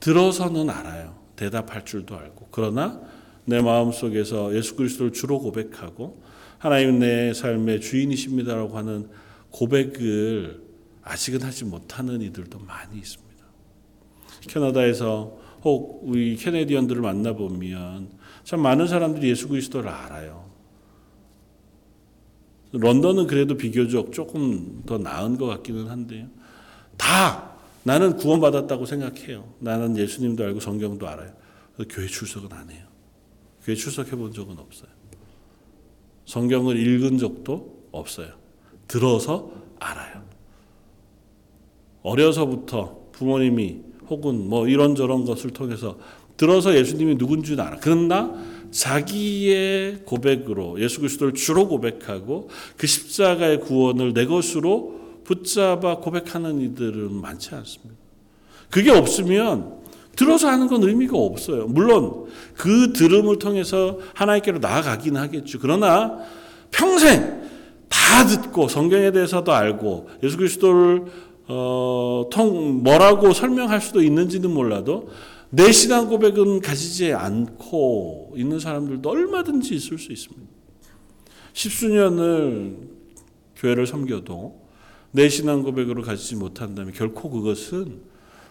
들어서는 0.00 0.70
알아요. 0.70 1.18
대답할 1.36 1.84
줄도 1.84 2.16
알고. 2.16 2.48
그러나 2.50 3.00
내 3.44 3.60
마음 3.62 3.92
속에서 3.92 4.54
예수 4.54 4.76
그리스도를 4.76 5.12
주로 5.12 5.38
고백하고 5.38 6.22
하나님 6.58 6.98
내 6.98 7.32
삶의 7.32 7.80
주인이십니다라고 7.80 8.76
하는 8.76 9.08
고백을 9.50 10.62
아직은 11.02 11.42
하지 11.42 11.64
못하는 11.64 12.20
이들도 12.20 12.58
많이 12.58 12.98
있습니다. 12.98 13.28
캐나다에서 14.48 15.38
혹 15.62 16.00
우리 16.04 16.36
캐네디언들을 16.36 17.00
만나보면 17.00 18.10
참 18.44 18.60
많은 18.60 18.86
사람들이 18.86 19.28
예수 19.30 19.48
그리스도를 19.48 19.88
알아요. 19.88 20.48
런던은 22.72 23.26
그래도 23.26 23.56
비교적 23.56 24.12
조금 24.12 24.82
더 24.84 24.98
나은 24.98 25.38
것 25.38 25.46
같기는 25.46 25.88
한데요. 25.88 26.26
다 26.96 27.47
나는 27.88 28.16
구원받았다고 28.18 28.84
생각해요. 28.84 29.54
나는 29.60 29.96
예수님도 29.96 30.44
알고 30.44 30.60
성경도 30.60 31.08
알아요. 31.08 31.32
교회 31.88 32.06
출석은 32.06 32.52
안 32.52 32.68
해요. 32.68 32.84
교회 33.64 33.74
출석해 33.74 34.10
본 34.10 34.30
적은 34.30 34.58
없어요. 34.58 34.90
성경을 36.26 36.76
읽은 36.76 37.16
적도 37.16 37.86
없어요. 37.90 38.28
들어서 38.86 39.50
알아요. 39.80 40.22
어려서부터 42.02 43.08
부모님이 43.12 43.78
혹은 44.10 44.46
뭐 44.50 44.68
이런저런 44.68 45.24
것을 45.24 45.52
통해서 45.52 45.98
들어서 46.36 46.76
예수님이 46.76 47.14
누군지는 47.14 47.64
알아. 47.64 47.78
그러나 47.80 48.34
자기의 48.70 50.02
고백으로 50.04 50.78
예수 50.78 51.00
그리스도를 51.00 51.32
주로 51.32 51.68
고백하고 51.68 52.50
그 52.76 52.86
십자가의 52.86 53.60
구원을 53.60 54.12
내 54.12 54.26
것으로 54.26 54.98
붙잡아 55.28 55.98
고백하는 55.98 56.58
이들은 56.60 57.20
많지 57.20 57.54
않습니다. 57.54 58.00
그게 58.70 58.90
없으면 58.90 59.76
들어서 60.16 60.48
하는 60.48 60.66
건 60.68 60.82
의미가 60.82 61.16
없어요. 61.16 61.66
물론 61.66 62.26
그 62.56 62.94
들음을 62.94 63.38
통해서 63.38 63.98
하나님께로 64.14 64.58
나아가긴 64.58 65.16
하겠죠. 65.16 65.58
그러나 65.60 66.18
평생 66.70 67.46
다 67.88 68.26
듣고 68.26 68.68
성경에 68.68 69.12
대해서도 69.12 69.52
알고 69.52 70.08
예수 70.22 70.38
그리스도를 70.38 71.04
어, 71.46 72.28
통 72.30 72.82
뭐라고 72.82 73.32
설명할 73.32 73.82
수도 73.82 74.02
있는지는 74.02 74.50
몰라도 74.50 75.10
내 75.50 75.72
신앙 75.72 76.08
고백은 76.08 76.60
가지지 76.60 77.12
않고 77.12 78.32
있는 78.34 78.58
사람들도 78.58 79.08
얼마든지 79.08 79.74
있을 79.74 79.98
수 79.98 80.10
있습니다. 80.10 80.46
십수년을 81.52 82.76
교회를 83.56 83.86
섬겨도 83.86 84.67
내 85.12 85.28
신앙 85.28 85.62
고백으로 85.62 86.02
가지지 86.02 86.36
못한다면 86.36 86.92
결코 86.92 87.30
그것은 87.30 88.00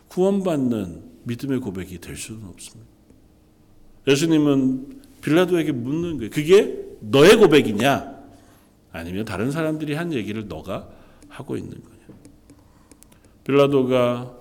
구원받는 0.07 1.03
믿음의 1.23 1.59
고백이 1.59 1.99
될 1.99 2.15
수는 2.15 2.45
없습니다. 2.47 2.89
예수님은 4.07 5.01
빌라도에게 5.21 5.71
묻는 5.71 6.17
거예요. 6.17 6.29
그게 6.31 6.85
너의 7.01 7.35
고백이냐? 7.35 8.17
아니면 8.91 9.25
다른 9.25 9.51
사람들이 9.51 9.93
한 9.93 10.13
얘기를 10.13 10.47
너가 10.47 10.89
하고 11.27 11.57
있는 11.57 11.71
거냐? 11.71 12.17
빌라도가 13.43 14.35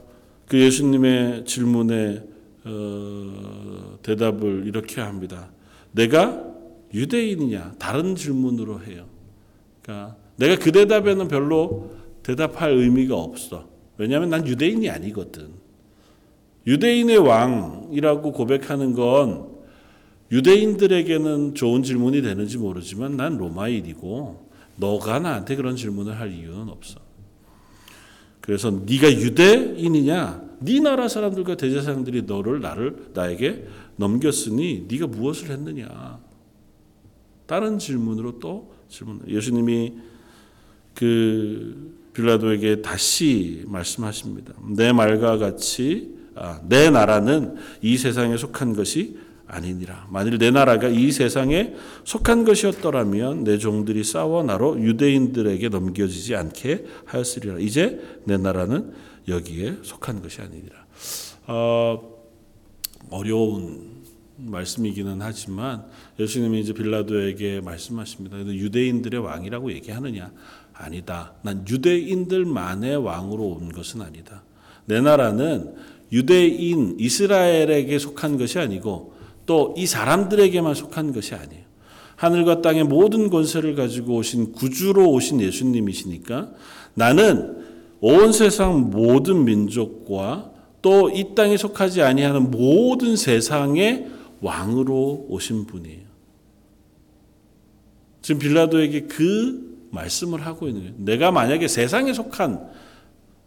그 0.46 0.59
예수님의 0.59 1.44
질문에 1.44 2.22
어, 2.64 3.98
대답을 4.02 4.64
이렇게 4.66 5.00
합니다. 5.00 5.50
내가 5.92 6.44
유대인이냐? 6.94 7.74
다른 7.79 8.14
질문으로 8.14 8.83
해요. 8.85 9.07
그러니까 9.83 10.16
내가 10.37 10.57
그 10.57 10.72
대답에는 10.72 11.29
별로 11.29 11.94
대답할 12.26 12.72
의미가 12.72 13.14
없어. 13.14 13.68
왜냐하면 13.98 14.30
난 14.30 14.44
유대인이 14.44 14.90
아니거든. 14.90 15.50
유대인의 16.66 17.18
왕이라고 17.18 18.32
고백하는 18.32 18.94
건 18.94 19.54
유대인들에게는 20.32 21.54
좋은 21.54 21.84
질문이 21.84 22.22
되는지 22.22 22.58
모르지만 22.58 23.16
난 23.16 23.36
로마인이고 23.36 24.50
너가 24.74 25.20
나한테 25.20 25.54
그런 25.54 25.76
질문을 25.76 26.18
할 26.18 26.32
이유는 26.32 26.68
없어. 26.68 26.98
그래서 28.40 28.72
네가 28.72 29.12
유대인이냐? 29.12 30.46
네 30.62 30.80
나라 30.80 31.06
사람들과 31.06 31.56
대제사장들이 31.56 32.22
너를 32.22 32.60
나를 32.60 33.10
나에게 33.14 33.68
넘겼으니 33.94 34.86
네가 34.90 35.06
무엇을 35.06 35.50
했느냐? 35.50 36.18
다른 37.46 37.78
질문으로 37.78 38.40
또 38.40 38.74
질문. 38.88 39.22
예수님이 39.28 39.92
그 40.92 41.95
빌라도에게 42.16 42.81
다시 42.81 43.62
말씀하십니다. 43.66 44.55
내 44.74 44.92
말과 44.92 45.37
같이 45.37 46.16
아, 46.35 46.61
내 46.66 46.90
나라는 46.90 47.57
이 47.83 47.96
세상에 47.96 48.37
속한 48.37 48.74
것이 48.74 49.18
아니니라. 49.46 50.09
만일 50.11 50.38
내 50.38 50.50
나라가 50.50 50.88
이 50.88 51.12
세상에 51.12 51.74
속한 52.05 52.44
것이었더라면 52.44 53.44
내 53.44 53.59
종들이 53.59 54.02
싸워 54.02 54.42
나로 54.42 54.81
유대인들에게 54.81 55.68
넘겨지지 55.68 56.35
않게 56.35 56.85
하였으리라. 57.05 57.59
이제 57.59 58.00
내 58.24 58.37
나라는 58.37 58.92
여기에 59.29 59.79
속한 59.83 60.22
것이 60.22 60.40
아니니라. 60.40 60.87
어, 61.46 62.16
어려운 63.11 63.96
말씀이기는 64.38 65.18
하지만 65.20 65.87
예수님이 66.18 66.61
이제 66.61 66.72
빌라도에게 66.72 67.61
말씀하십니다. 67.61 68.38
유대인들의 68.38 69.20
왕이라고 69.20 69.72
얘기하느냐? 69.72 70.33
아니다. 70.78 71.34
난 71.42 71.64
유대인들만의 71.68 72.96
왕으로 72.96 73.44
온 73.44 73.72
것은 73.72 74.02
아니다. 74.02 74.42
내 74.84 75.00
나라는 75.00 75.74
유대인 76.12 76.96
이스라엘에게 76.98 77.98
속한 77.98 78.38
것이 78.38 78.58
아니고 78.58 79.14
또 79.46 79.74
이 79.76 79.86
사람들에게만 79.86 80.74
속한 80.74 81.12
것이 81.12 81.34
아니에요. 81.34 81.64
하늘과 82.16 82.62
땅의 82.62 82.84
모든 82.84 83.30
권세를 83.30 83.74
가지고 83.74 84.16
오신 84.16 84.52
구주로 84.52 85.10
오신 85.10 85.40
예수님이시니까 85.40 86.50
나는 86.94 87.64
온 88.00 88.32
세상 88.32 88.90
모든 88.90 89.44
민족과 89.44 90.50
또 90.82 91.10
이 91.10 91.34
땅에 91.34 91.56
속하지 91.56 92.02
아니하는 92.02 92.50
모든 92.50 93.16
세상의 93.16 94.06
왕으로 94.40 95.26
오신 95.28 95.66
분이에요. 95.66 96.06
지금 98.22 98.38
빌라도에게 98.40 99.02
그 99.02 99.65
말씀을 99.90 100.44
하고 100.44 100.68
있는 100.68 100.83
거예요. 100.83 100.94
내가 100.99 101.31
만약에 101.31 101.68
세상에 101.68 102.12
속한 102.12 102.68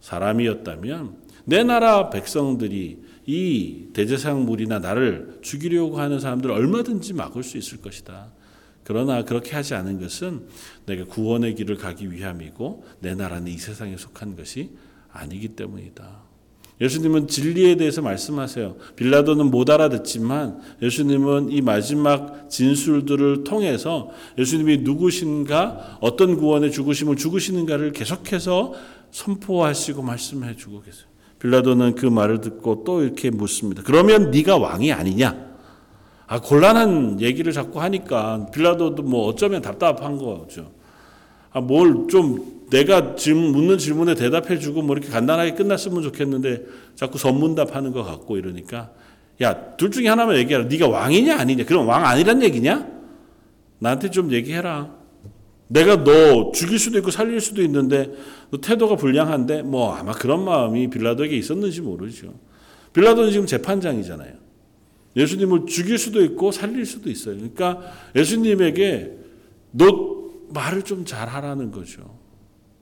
사람이었다면 0.00 1.16
내 1.44 1.62
나라 1.62 2.10
백성들이 2.10 3.02
이 3.26 3.88
대제사장 3.92 4.44
물이나 4.44 4.78
나를 4.78 5.38
죽이려고 5.42 5.98
하는 5.98 6.20
사람들을 6.20 6.54
얼마든지 6.54 7.12
막을 7.14 7.42
수 7.42 7.58
있을 7.58 7.80
것이다. 7.80 8.32
그러나 8.82 9.24
그렇게 9.24 9.54
하지 9.54 9.74
않은 9.74 10.00
것은 10.00 10.46
내가 10.86 11.04
구원의 11.04 11.54
길을 11.54 11.76
가기 11.76 12.10
위함이고 12.10 12.84
내 13.00 13.14
나라는 13.14 13.52
이 13.52 13.58
세상에 13.58 13.96
속한 13.96 14.36
것이 14.36 14.70
아니기 15.12 15.48
때문이다. 15.48 16.29
예수님은 16.80 17.28
진리에 17.28 17.76
대해서 17.76 18.00
말씀하세요. 18.00 18.76
빌라도는 18.96 19.50
못 19.50 19.68
알아듣지만 19.68 20.60
예수님은 20.80 21.50
이 21.50 21.60
마지막 21.60 22.48
진술들을 22.48 23.44
통해서 23.44 24.10
예수님이 24.38 24.78
누구신가, 24.78 25.98
어떤 26.00 26.36
구원의 26.36 26.72
죽으심을 26.72 27.16
죽으시는가를 27.16 27.92
계속해서 27.92 28.72
선포하시고 29.10 30.02
말씀해 30.02 30.56
주고 30.56 30.80
계세요. 30.80 31.04
빌라도는 31.38 31.94
그 31.96 32.06
말을 32.06 32.40
듣고 32.40 32.84
또 32.84 33.02
이렇게 33.02 33.30
묻습니다. 33.30 33.82
그러면 33.84 34.30
네가 34.30 34.56
왕이 34.56 34.92
아니냐? 34.92 35.50
아, 36.26 36.40
곤란한 36.40 37.20
얘기를 37.20 37.52
자꾸 37.52 37.80
하니까 37.80 38.46
빌라도도 38.52 39.02
뭐 39.02 39.26
어쩌면 39.26 39.60
답답한 39.62 40.16
거죠. 40.16 40.70
아, 41.52 41.60
뭘좀 41.60 42.59
내가 42.70 43.16
지금 43.16 43.52
묻는 43.52 43.78
질문에 43.78 44.14
대답해 44.14 44.58
주고 44.58 44.82
뭐 44.82 44.96
이렇게 44.96 45.10
간단하게 45.10 45.54
끝났으면 45.54 46.02
좋겠는데 46.02 46.64
자꾸 46.94 47.18
선문답 47.18 47.74
하는 47.74 47.92
것 47.92 48.04
같고 48.04 48.36
이러니까 48.36 48.92
야, 49.42 49.76
둘 49.76 49.90
중에 49.90 50.08
하나만 50.08 50.36
얘기하라. 50.36 50.66
네가 50.66 50.88
왕이냐 50.88 51.38
아니냐? 51.38 51.64
그럼 51.64 51.88
왕 51.88 52.04
아니란 52.04 52.42
얘기냐? 52.42 52.86
나한테 53.78 54.10
좀 54.10 54.32
얘기해라. 54.32 54.94
내가 55.68 56.04
너 56.04 56.52
죽일 56.52 56.78
수도 56.78 56.98
있고 56.98 57.10
살릴 57.10 57.40
수도 57.40 57.62
있는데 57.62 58.12
너 58.50 58.60
태도가 58.60 58.96
불량한데 58.96 59.62
뭐 59.62 59.94
아마 59.94 60.12
그런 60.12 60.44
마음이 60.44 60.90
빌라도에게 60.90 61.36
있었는지 61.36 61.80
모르죠. 61.80 62.34
빌라도는 62.92 63.30
지금 63.30 63.46
재판장이잖아요. 63.46 64.34
예수님을 65.16 65.66
죽일 65.66 65.98
수도 65.98 66.22
있고 66.24 66.52
살릴 66.52 66.84
수도 66.84 67.08
있어요. 67.08 67.36
그러니까 67.36 67.80
예수님에게 68.14 69.12
너 69.70 70.20
말을 70.52 70.82
좀 70.82 71.04
잘하라는 71.04 71.70
거죠. 71.70 72.19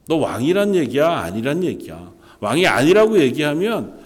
너 0.09 0.17
왕이란 0.17 0.75
얘기야, 0.75 1.19
아니란 1.19 1.63
얘기야. 1.63 2.13
왕이 2.41 2.67
아니라고 2.67 3.21
얘기하면 3.21 4.01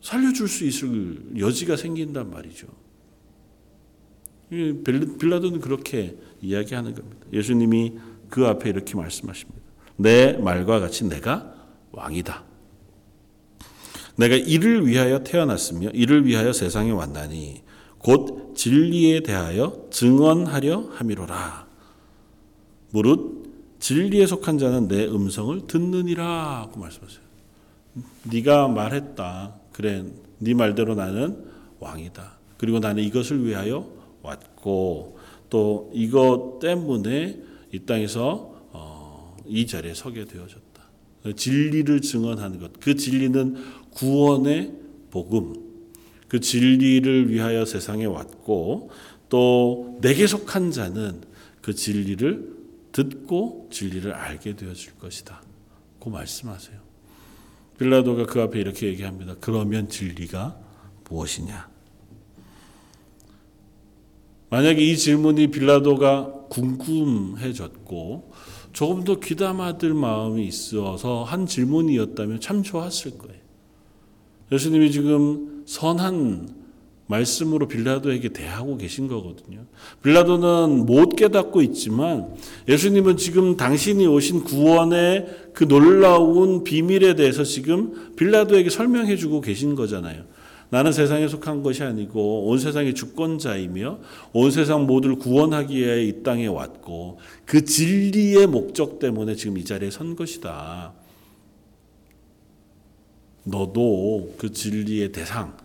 살려줄 0.00 0.48
수 0.48 0.64
있을 0.64 1.20
여지가 1.38 1.76
생긴단 1.76 2.30
말이죠. 2.30 2.68
빌라도는 4.48 5.60
그렇게 5.60 6.16
이야기하는 6.40 6.94
겁니다. 6.94 7.26
예수님이 7.32 7.94
그 8.30 8.46
앞에 8.46 8.70
이렇게 8.70 8.94
말씀하십니다. 8.94 9.60
내 9.96 10.34
말과 10.34 10.78
같이 10.78 11.04
내가 11.04 11.52
왕이다. 11.90 12.44
내가 14.16 14.36
이를 14.36 14.86
위하여 14.86 15.24
태어났으며 15.24 15.90
이를 15.90 16.24
위하여 16.24 16.52
세상에 16.52 16.92
왔나니 16.92 17.62
곧 17.98 18.54
진리에 18.56 19.20
대하여 19.20 19.88
증언하려 19.90 20.90
함이로라. 20.92 21.66
무릇 22.92 23.47
진리에 23.80 24.26
속한 24.26 24.58
자는 24.58 24.88
내 24.88 25.06
음성을 25.06 25.66
듣느니라고 25.66 26.80
말씀하세요. 26.80 27.20
네가 28.24 28.68
말했다. 28.68 29.54
그래, 29.72 30.04
네 30.38 30.54
말대로 30.54 30.94
나는 30.94 31.44
왕이다. 31.80 32.38
그리고 32.58 32.80
나는 32.80 33.02
이것을 33.04 33.44
위하여 33.44 33.88
왔고 34.22 35.18
또 35.48 35.90
이것 35.94 36.58
때문에 36.60 37.40
이 37.72 37.78
땅에서 37.80 38.54
어, 38.72 39.36
이 39.46 39.66
자리에 39.66 39.94
서게 39.94 40.24
되어졌다. 40.24 40.68
진리를 41.36 42.00
증언하는 42.00 42.58
것. 42.58 42.72
그 42.80 42.96
진리는 42.96 43.56
구원의 43.90 44.72
복음. 45.10 45.68
그 46.28 46.40
진리를 46.40 47.30
위하여 47.30 47.64
세상에 47.64 48.04
왔고 48.04 48.90
또 49.28 49.98
내게 50.00 50.26
속한 50.26 50.70
자는 50.70 51.22
그 51.62 51.74
진리를 51.74 52.57
듣고 52.98 53.68
진리를 53.70 54.12
알게 54.12 54.56
되어질 54.56 54.98
것이다. 54.98 55.40
고 56.00 56.10
말씀하세요. 56.10 56.76
빌라도가 57.78 58.26
그 58.26 58.42
앞에 58.42 58.58
이렇게 58.58 58.88
얘기합니다. 58.88 59.36
그러면 59.40 59.88
진리가 59.88 60.58
무엇이냐? 61.08 61.68
만약에 64.50 64.82
이 64.82 64.96
질문이 64.96 65.48
빌라도가 65.48 66.32
궁금해졌고 66.48 68.32
조금 68.72 69.04
더 69.04 69.20
귀담아들 69.20 69.94
마음이 69.94 70.44
있어서 70.46 71.22
한 71.22 71.46
질문이었다면 71.46 72.40
참 72.40 72.64
좋았을 72.64 73.18
거예요. 73.18 73.38
예수님이 74.50 74.90
지금 74.90 75.62
선한 75.66 76.57
말씀으로 77.08 77.68
빌라도에게 77.68 78.28
대하고 78.28 78.76
계신 78.76 79.08
거거든요. 79.08 79.64
빌라도는 80.02 80.86
못 80.86 81.16
깨닫고 81.16 81.62
있지만 81.62 82.34
예수님은 82.68 83.16
지금 83.16 83.56
당신이 83.56 84.06
오신 84.06 84.44
구원의 84.44 85.50
그 85.54 85.66
놀라운 85.66 86.64
비밀에 86.64 87.14
대해서 87.14 87.44
지금 87.44 88.14
빌라도에게 88.16 88.70
설명해 88.70 89.16
주고 89.16 89.40
계신 89.40 89.74
거잖아요. 89.74 90.24
나는 90.70 90.92
세상에 90.92 91.26
속한 91.28 91.62
것이 91.62 91.82
아니고 91.82 92.46
온 92.46 92.58
세상의 92.58 92.94
주권자이며 92.94 93.98
온 94.34 94.50
세상 94.50 94.86
모두를 94.86 95.16
구원하기 95.16 95.76
위해 95.78 96.04
이 96.04 96.22
땅에 96.22 96.46
왔고 96.46 97.18
그 97.46 97.64
진리의 97.64 98.46
목적 98.46 98.98
때문에 98.98 99.34
지금 99.34 99.56
이 99.56 99.64
자리에 99.64 99.90
선 99.90 100.14
것이다. 100.14 100.92
너도 103.44 104.34
그 104.36 104.52
진리의 104.52 105.10
대상, 105.12 105.56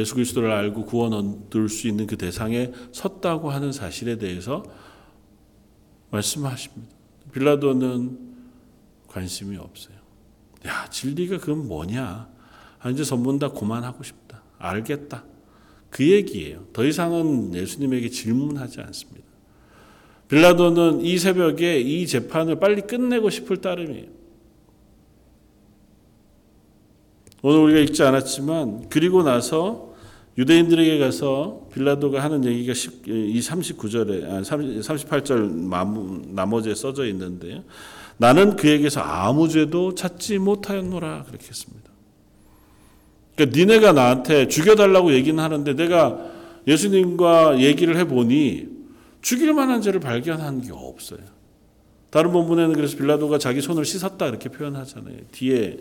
예수 0.00 0.14
그리스도를 0.14 0.50
알고 0.50 0.86
구원 0.86 1.12
얻을 1.12 1.68
수 1.68 1.86
있는 1.88 2.06
그 2.06 2.16
대상에 2.16 2.72
섰다고 2.92 3.50
하는 3.50 3.72
사실에 3.72 4.16
대해서 4.16 4.64
말씀하십니다. 6.10 6.94
빌라도는 7.32 8.18
관심이 9.06 9.56
없어요. 9.56 9.96
야, 10.66 10.88
진리가 10.90 11.38
그건 11.38 11.68
뭐냐? 11.68 12.28
아, 12.80 12.90
이제 12.90 13.04
전부 13.04 13.38
다 13.38 13.50
그만하고 13.50 14.02
싶다. 14.02 14.42
알겠다. 14.58 15.24
그 15.90 16.08
얘기예요. 16.08 16.64
더 16.72 16.84
이상은 16.84 17.54
예수님에게 17.54 18.08
질문하지 18.08 18.80
않습니다. 18.80 19.26
빌라도는 20.28 21.00
이 21.00 21.18
새벽에 21.18 21.80
이 21.80 22.06
재판을 22.06 22.58
빨리 22.60 22.82
끝내고 22.82 23.30
싶을 23.30 23.58
따름이에요. 23.58 24.06
오늘 27.42 27.60
우리가 27.60 27.80
읽지 27.80 28.02
않았지만 28.02 28.88
그리고 28.90 29.22
나서 29.22 29.89
유대인들에게 30.40 30.98
가서 30.98 31.68
빌라도가 31.70 32.24
하는 32.24 32.46
얘기가 32.46 32.72
10, 32.72 33.06
이 33.06 33.38
39절에 33.40 34.42
38절 34.42 36.32
나머지에 36.32 36.74
써져 36.74 37.04
있는데요. 37.08 37.62
나는 38.16 38.56
그에게서 38.56 39.02
아무 39.02 39.50
죄도 39.50 39.94
찾지 39.94 40.38
못하였노라 40.38 41.24
그렇게 41.24 41.46
했습니다. 41.46 41.90
그러니까 43.34 43.58
니네가 43.58 43.92
나한테 43.92 44.48
죽여달라고 44.48 45.12
얘기는 45.12 45.38
하는데 45.42 45.74
내가 45.74 46.18
예수님과 46.66 47.60
얘기를 47.60 47.98
해보니 47.98 48.66
죽일 49.20 49.52
만한 49.52 49.82
죄를 49.82 50.00
발견한 50.00 50.62
게 50.62 50.70
없어요. 50.72 51.20
다른 52.08 52.32
본문에는 52.32 52.74
그래서 52.74 52.96
빌라도가 52.96 53.36
자기 53.36 53.60
손을 53.60 53.84
씻었다 53.84 54.26
이렇게 54.26 54.48
표현하잖아요. 54.48 55.18
뒤에 55.32 55.78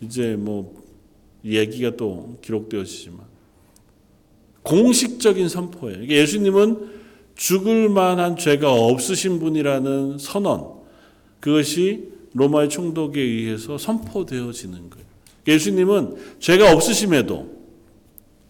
이제 0.00 0.36
뭐 0.36 0.80
얘기가 1.44 1.96
또 1.96 2.38
기록되어지지만 2.42 3.35
공식적인 4.66 5.48
선포예요. 5.48 6.06
예수님은 6.06 6.96
죽을 7.36 7.88
만한 7.88 8.36
죄가 8.36 8.72
없으신 8.72 9.38
분이라는 9.38 10.18
선언 10.18 10.76
그것이 11.38 12.08
로마의 12.34 12.68
총독에 12.68 13.20
의해서 13.20 13.78
선포되어지는 13.78 14.90
거예요. 14.90 15.06
예수님은 15.46 16.16
죄가 16.40 16.72
없으심에도 16.72 17.56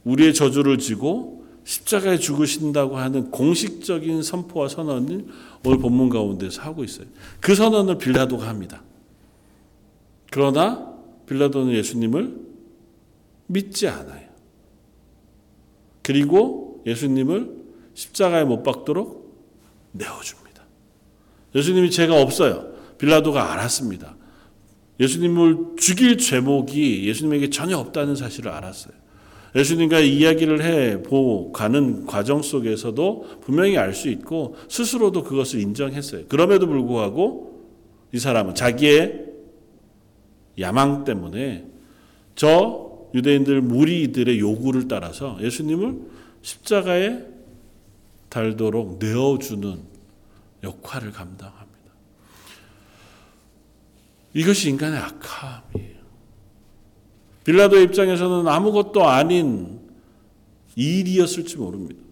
우리의 0.05 0.33
저주를 0.33 0.79
지고 0.79 1.45
십자가에 1.65 2.19
죽으신다고 2.19 2.97
하는 2.97 3.31
공식적인 3.31 4.23
선포와 4.23 4.69
선언을 4.69 5.27
오늘 5.65 5.79
본문 5.79 6.09
가운데서 6.09 6.63
하고 6.63 6.85
있어요. 6.85 7.07
그 7.41 7.55
선언을 7.55 7.99
빌라도가 7.99 8.49
합니다. 8.49 8.83
그러나 10.31 10.95
빌라도는 11.27 11.75
예수님을 11.75 12.37
믿지 13.49 13.89
않아요. 13.89 14.26
그리고 16.07 16.85
예수님을 16.87 17.51
십자가에 17.95 18.45
못 18.45 18.63
박도록 18.63 19.43
내어줍니다. 19.91 20.63
예수님이 21.53 21.91
죄가 21.91 22.23
없어요. 22.23 22.75
빌라도가 22.97 23.53
알았습니다. 23.53 24.15
예수님을 25.01 25.75
죽일 25.77 26.17
죄목이 26.17 27.09
예수님에게 27.09 27.51
전혀 27.51 27.77
없다는 27.77 28.15
사실을 28.15 28.53
알았어요. 28.53 28.95
예수님과 29.57 29.99
이야기를 29.99 30.63
해 30.63 31.03
보고 31.03 31.51
가는 31.51 32.07
과정 32.07 32.41
속에서도 32.41 33.41
분명히 33.41 33.77
알 33.77 33.93
수 33.93 34.09
있고 34.09 34.55
스스로도 34.69 35.25
그것을 35.25 35.59
인정했어요. 35.59 36.27
그럼에도 36.29 36.69
불구하고 36.69 37.65
이 38.13 38.21
사람은 38.21 38.55
자기의 38.55 39.25
야망 40.61 41.03
때문에 41.03 41.67
저 42.37 42.86
유대인들 43.17 43.63
무리들의 43.63 44.39
요구를 44.39 44.89
따라서 44.89 45.39
예수님을 45.41 45.99
십자가에 46.43 47.25
달도록 48.29 48.99
내어주는 48.99 49.79
역할을 50.63 51.13
감당합니다. 51.13 51.67
이것이 54.35 54.69
인간의 54.69 54.99
악함이에요. 54.99 55.97
빌라도의 57.45 57.85
입장에서는 57.85 58.47
아무것도 58.49 59.09
아닌 59.09 59.81
일이었을지 60.75 61.57
모릅니다. 61.57 62.03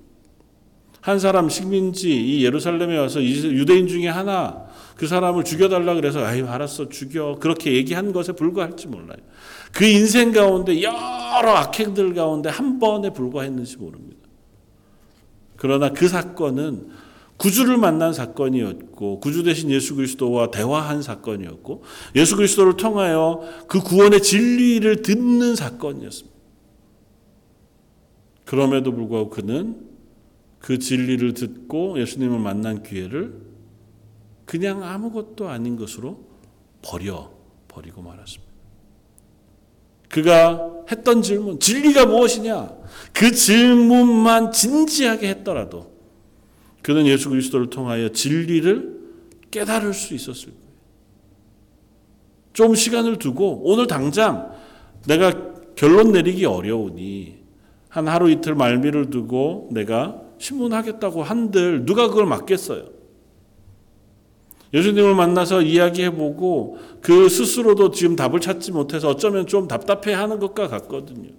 한 1.02 1.18
사람 1.18 1.50
식민지 1.50 2.08
이 2.18 2.44
예루살렘에 2.46 2.96
와서 2.96 3.22
유대인 3.22 3.86
중에 3.88 4.08
하나 4.08 4.64
그 4.96 5.06
사람을 5.06 5.44
죽여달라 5.44 5.94
그래서 5.94 6.24
아유 6.24 6.48
알았어 6.48 6.88
죽여 6.88 7.36
그렇게 7.40 7.74
얘기한 7.74 8.12
것에 8.12 8.32
불과할지 8.32 8.88
몰라요. 8.88 9.18
그 9.74 9.84
인생 9.84 10.32
가운데 10.32 10.82
여러 10.82 11.54
악행들 11.56 12.14
가운데 12.14 12.48
한 12.48 12.78
번에 12.78 13.10
불과했는지 13.10 13.76
모릅니다. 13.78 14.20
그러나 15.56 15.90
그 15.92 16.08
사건은 16.08 16.90
구주를 17.36 17.76
만난 17.76 18.12
사건이었고 18.12 19.18
구주 19.18 19.42
대신 19.42 19.70
예수 19.70 19.96
그리스도와 19.96 20.52
대화한 20.52 21.02
사건이었고 21.02 21.82
예수 22.14 22.36
그리스도를 22.36 22.76
통하여 22.76 23.42
그 23.66 23.80
구원의 23.80 24.22
진리를 24.22 25.02
듣는 25.02 25.56
사건이었습니다. 25.56 26.34
그럼에도 28.44 28.92
불구하고 28.92 29.30
그는 29.30 29.88
그 30.60 30.78
진리를 30.78 31.34
듣고 31.34 31.98
예수님을 31.98 32.38
만난 32.38 32.82
기회를 32.84 33.34
그냥 34.44 34.84
아무것도 34.84 35.48
아닌 35.48 35.76
것으로 35.76 36.20
버려 36.82 37.32
버리고 37.66 38.02
말았습니다. 38.02 38.43
그가 40.14 40.70
했던 40.92 41.22
질문, 41.22 41.58
진리가 41.58 42.06
무엇이냐? 42.06 42.70
그 43.12 43.32
질문만 43.32 44.52
진지하게 44.52 45.28
했더라도 45.30 45.90
그는 46.82 47.04
예수 47.08 47.30
그리스도를 47.30 47.68
통하여 47.68 48.10
진리를 48.10 49.00
깨달을 49.50 49.92
수 49.92 50.14
있었을 50.14 50.52
거예요. 50.52 50.64
좀 52.52 52.76
시간을 52.76 53.18
두고 53.18 53.62
오늘 53.64 53.88
당장 53.88 54.52
내가 55.08 55.32
결론 55.74 56.12
내리기 56.12 56.44
어려우니 56.44 57.34
한 57.88 58.06
하루 58.06 58.30
이틀 58.30 58.54
말미를 58.54 59.10
두고 59.10 59.70
내가 59.72 60.20
신문하겠다고 60.38 61.24
한들 61.24 61.86
누가 61.86 62.06
그걸 62.06 62.26
막겠어요? 62.26 62.84
예수님을 64.74 65.14
만나서 65.14 65.62
이야기해보고 65.62 66.78
그 67.00 67.28
스스로도 67.28 67.92
지금 67.92 68.16
답을 68.16 68.40
찾지 68.40 68.72
못해서 68.72 69.08
어쩌면 69.08 69.46
좀 69.46 69.68
답답해 69.68 70.12
하는 70.12 70.40
것과 70.40 70.68
같거든요. 70.68 71.30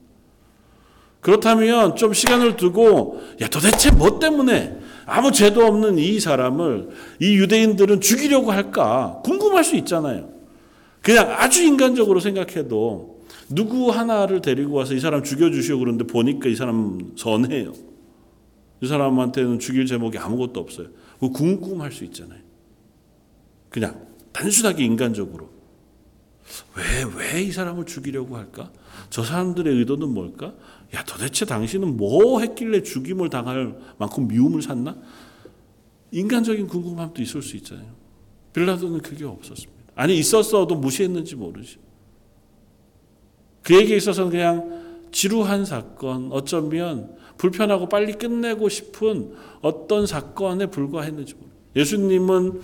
그렇다면 1.20 1.96
좀 1.96 2.14
시간을 2.14 2.56
두고, 2.56 3.20
야, 3.42 3.48
도대체 3.48 3.92
뭐 3.92 4.20
때문에 4.20 4.78
아무 5.06 5.32
죄도 5.32 5.66
없는 5.66 5.98
이 5.98 6.20
사람을 6.20 6.90
이 7.20 7.36
유대인들은 7.36 8.00
죽이려고 8.00 8.52
할까? 8.52 9.22
궁금할 9.26 9.64
수 9.64 9.76
있잖아요. 9.76 10.30
그냥 11.02 11.32
아주 11.32 11.64
인간적으로 11.64 12.20
생각해도 12.20 13.26
누구 13.50 13.90
하나를 13.90 14.42
데리고 14.42 14.76
와서 14.76 14.94
이 14.94 15.00
사람 15.00 15.24
죽여주시오 15.24 15.80
그러는데 15.80 16.06
보니까 16.06 16.48
이 16.48 16.56
사람 16.56 17.12
선해요. 17.16 17.74
이 18.82 18.88
사람한테는 18.88 19.60
죽일 19.60 19.86
제목이 19.86 20.18
아무것도 20.18 20.60
없어요. 20.60 20.88
궁금할 21.20 21.92
수 21.92 22.04
있잖아요. 22.06 22.45
그냥 23.76 24.08
단순하게 24.32 24.86
인간적으로 24.86 25.50
왜 26.78 27.04
왜 27.04 27.44
이 27.44 27.52
사람을 27.52 27.86
죽이려고 27.86 28.38
할까? 28.38 28.72
저 29.10 29.22
사람들의 29.24 29.76
의도는 29.76 30.14
뭘까? 30.14 30.54
야 30.94 31.04
도대체 31.04 31.44
당신은 31.44 31.98
뭐 31.98 32.40
했길래 32.40 32.84
죽임을 32.84 33.30
당할 33.30 33.78
만큼 33.98 34.30
미움을 34.30 34.62
샀나? 34.62 34.96
인간적인 36.12 36.68
궁금함도 36.68 37.22
있을 37.22 37.42
수 37.42 37.58
있잖아요. 37.58 37.94
빌라도는 38.54 39.02
그게 39.02 39.26
없었습니다. 39.26 39.74
아니 39.96 40.18
있었어도 40.18 40.76
무시했는지 40.76 41.36
모르지. 41.36 41.78
그에게 43.64 43.98
있어서는 43.98 44.32
그냥 44.32 45.10
지루한 45.12 45.66
사건, 45.66 46.32
어쩌면 46.32 47.18
불편하고 47.38 47.90
빨리 47.90 48.14
끝내고 48.14 48.70
싶은 48.70 49.36
어떤 49.62 50.06
사건에 50.08 50.68
불과했는지 50.68 51.34
모르. 51.34 51.50
예수님은 51.76 52.62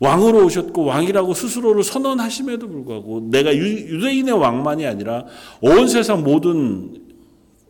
왕으로 0.00 0.46
오셨고 0.46 0.84
왕이라고 0.84 1.34
스스로를 1.34 1.82
선언하심에도 1.82 2.68
불구하고 2.68 3.28
내가 3.30 3.54
유대인의 3.54 4.34
왕만이 4.34 4.86
아니라 4.86 5.24
온 5.60 5.88
세상 5.88 6.22
모든 6.22 7.08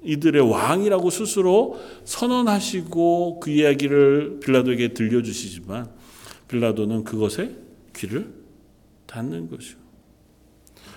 이들의 0.02 0.48
왕이라고 0.48 1.10
스스로 1.10 1.78
선언하시고 2.04 3.40
그 3.40 3.50
이야기를 3.50 4.40
빌라도에게 4.40 4.94
들려주시지만 4.94 5.88
빌라도는 6.48 7.04
그것에 7.04 7.56
귀를 7.96 8.32
닫는 9.06 9.50
것이요. 9.50 9.76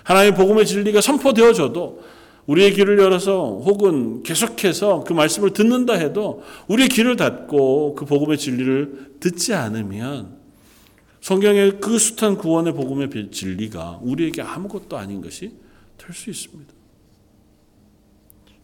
하나님의 0.04 0.36
복음의 0.36 0.66
진리가 0.66 1.00
선포되어져도 1.00 2.02
우리의 2.46 2.72
귀를 2.72 2.98
열어서 2.98 3.60
혹은 3.64 4.22
계속해서 4.22 5.04
그 5.04 5.12
말씀을 5.12 5.52
듣는다 5.52 5.94
해도 5.94 6.42
우리의 6.68 6.88
귀를 6.88 7.16
닫고 7.16 7.94
그 7.94 8.04
복음의 8.04 8.36
진리를 8.38 9.16
듣지 9.20 9.54
않으면 9.54 10.41
성경의 11.22 11.78
그 11.80 11.98
숱한 11.98 12.36
구원의 12.36 12.74
복음의 12.74 13.30
진리가 13.30 14.00
우리에게 14.02 14.42
아무것도 14.42 14.98
아닌 14.98 15.20
것이 15.22 15.56
될 15.96 16.12
수 16.12 16.30
있습니다. 16.30 16.74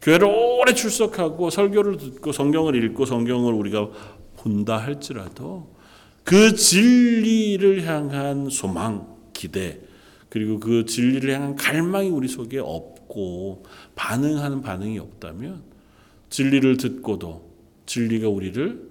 교회를 0.03 0.27
오래 0.27 0.75
출석하고 0.75 1.51
설교를 1.51 1.97
듣고 1.99 2.33
성경을 2.33 2.83
읽고 2.85 3.05
성경을 3.05 3.53
우리가 3.53 3.91
본다 4.37 4.77
할지라도 4.77 5.73
그 6.25 6.55
진리를 6.55 7.85
향한 7.87 8.51
소망, 8.51 9.17
기대, 9.33 9.81
그리고 10.29 10.59
그 10.59 10.85
진리를 10.85 11.33
향한 11.33 11.55
갈망이 11.55 12.11
우리 12.11 12.27
속에 12.27 12.59
없고 12.59 13.65
반응하는 13.95 14.63
반응이 14.63 14.99
없다면 14.99 15.63
진리를 16.29 16.77
듣고도 16.77 17.49
진리가 17.87 18.29
우리를 18.29 18.89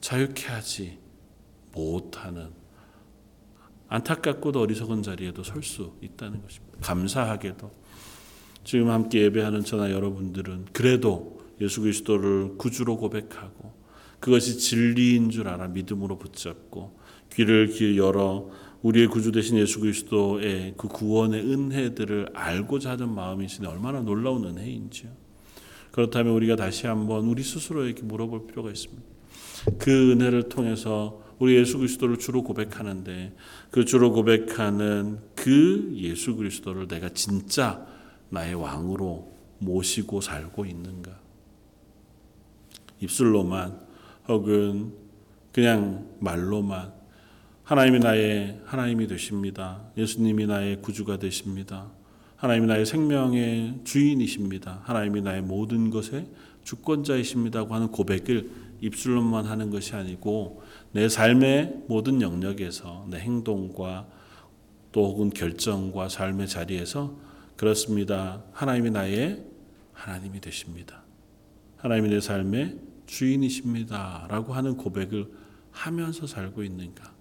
자유케 0.00 0.48
하지 0.48 0.98
못하는 1.72 2.61
안타깝고도 3.92 4.60
어리석은 4.60 5.02
자리에도 5.02 5.42
설 5.42 5.62
수 5.62 5.92
있다는 6.00 6.40
것입니다. 6.40 6.78
감사하게도 6.80 7.70
지금 8.64 8.88
함께 8.88 9.22
예배하는 9.22 9.64
저나 9.64 9.90
여러분들은 9.90 10.66
그래도 10.72 11.42
예수 11.60 11.82
그리스도를 11.82 12.56
구주로 12.56 12.96
고백하고 12.96 13.74
그것이 14.18 14.58
진리인 14.58 15.30
줄 15.30 15.48
알아 15.48 15.68
믿음으로 15.68 16.16
붙잡고 16.18 16.98
귀를 17.34 17.68
귀 17.68 17.98
열어 17.98 18.50
우리의 18.80 19.08
구주 19.08 19.30
되신 19.30 19.58
예수 19.58 19.78
그리스도의 19.80 20.74
그 20.76 20.88
구원의 20.88 21.42
은혜들을 21.42 22.30
알고자 22.34 22.92
하는 22.92 23.14
마음이시니 23.14 23.66
얼마나 23.66 24.00
놀라운 24.00 24.44
은혜인지요. 24.44 25.10
그렇다면 25.90 26.32
우리가 26.32 26.56
다시 26.56 26.86
한번 26.86 27.26
우리 27.26 27.42
스스로에게 27.42 28.02
물어볼 28.02 28.46
필요가 28.46 28.70
있습니다. 28.70 29.02
그 29.78 30.12
은혜를 30.12 30.48
통해서 30.48 31.20
우리 31.38 31.56
예수 31.56 31.78
그리스도를 31.78 32.18
주로 32.18 32.42
고백하는데 32.42 33.34
그 33.72 33.86
주로 33.86 34.12
고백하는 34.12 35.18
그 35.34 35.94
예수 35.96 36.36
그리스도를 36.36 36.88
내가 36.88 37.08
진짜 37.08 37.86
나의 38.28 38.54
왕으로 38.54 39.32
모시고 39.60 40.20
살고 40.20 40.66
있는가? 40.66 41.18
입술로만 43.00 43.80
혹은 44.28 44.92
그냥 45.52 46.06
말로만 46.20 46.92
하나님이 47.64 48.00
나의 48.00 48.60
하나님이 48.66 49.06
되십니다. 49.06 49.80
예수님이 49.96 50.46
나의 50.46 50.82
구주가 50.82 51.18
되십니다. 51.18 51.90
하나님이 52.42 52.66
나의 52.66 52.86
생명의 52.86 53.78
주인이십니다. 53.84 54.80
하나님이 54.82 55.20
나의 55.20 55.42
모든 55.42 55.90
것의 55.90 56.26
주권자이십니다고 56.64 57.72
하는 57.72 57.86
고백을 57.92 58.50
입술로만 58.80 59.44
하는 59.44 59.70
것이 59.70 59.94
아니고 59.94 60.60
내 60.90 61.08
삶의 61.08 61.84
모든 61.86 62.20
영역에서 62.20 63.06
내 63.08 63.20
행동과 63.20 64.08
또 64.90 65.06
혹은 65.06 65.30
결정과 65.30 66.08
삶의 66.08 66.48
자리에서 66.48 67.16
그렇습니다. 67.56 68.42
하나님이 68.50 68.90
나의 68.90 69.44
하나님이 69.92 70.40
되십니다. 70.40 71.04
하나님이 71.76 72.08
내 72.08 72.20
삶의 72.20 72.76
주인이십니다. 73.06 74.26
라고 74.28 74.52
하는 74.52 74.76
고백을 74.76 75.30
하면서 75.70 76.26
살고 76.26 76.64
있는가? 76.64 77.14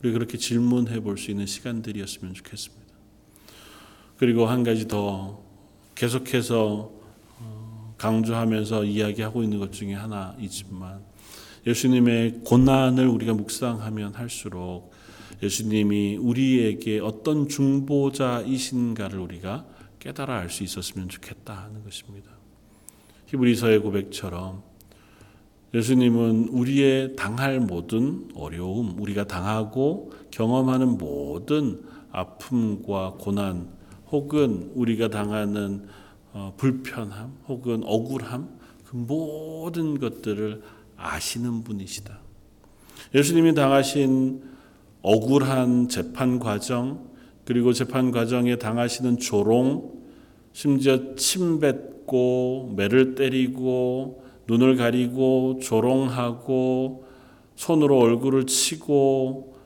우리 0.00 0.12
그렇게 0.12 0.38
질문해 0.38 1.00
볼 1.00 1.18
수 1.18 1.30
있는 1.30 1.44
시간들이었으면 1.44 2.32
좋겠습니다. 2.32 2.81
그리고 4.22 4.46
한 4.46 4.62
가지 4.62 4.86
더 4.86 5.42
계속해서 5.96 6.92
어, 7.40 7.94
강조하면서 7.98 8.84
이야기하고 8.84 9.42
있는 9.42 9.58
것 9.58 9.72
중에 9.72 9.94
하나이지만 9.94 11.00
예수님의 11.66 12.42
고난을 12.44 13.08
우리가 13.08 13.34
묵상하면 13.34 14.14
할수록 14.14 14.92
예수님이 15.42 16.18
우리에게 16.18 17.00
어떤 17.00 17.48
중보자이신가를 17.48 19.18
우리가 19.18 19.66
깨달아 19.98 20.38
알 20.38 20.50
수 20.50 20.62
있었으면 20.62 21.08
좋겠다 21.08 21.54
하는 21.64 21.82
것입니다. 21.82 22.30
히브리서의 23.26 23.80
고백처럼 23.80 24.62
예수님은 25.74 26.50
우리의 26.50 27.16
당할 27.16 27.58
모든 27.58 28.28
어려움, 28.36 29.00
우리가 29.00 29.26
당하고 29.26 30.12
경험하는 30.30 30.96
모든 30.96 31.82
아픔과 32.12 33.14
고난, 33.18 33.81
혹은 34.12 34.70
우리가 34.74 35.08
당하는 35.08 35.86
어, 36.34 36.54
불편함, 36.56 37.32
혹은 37.48 37.82
억울함, 37.84 38.48
그 38.84 38.96
모든 38.96 39.98
것들을 39.98 40.62
아시는 40.96 41.64
분이시다. 41.64 42.18
예수님이 43.14 43.54
당하신 43.54 44.42
억울한 45.02 45.88
재판 45.88 46.38
과정, 46.38 47.10
그리고 47.44 47.72
재판 47.72 48.12
과정에 48.12 48.56
당하시는 48.56 49.18
조롱, 49.18 50.02
심지어 50.52 51.14
침 51.16 51.58
뱉고 51.58 52.74
매를 52.76 53.14
때리고 53.14 54.22
눈을 54.46 54.76
가리고 54.76 55.58
조롱하고 55.62 57.04
손으로 57.56 57.98
얼굴을 57.98 58.46
치고 58.46 59.56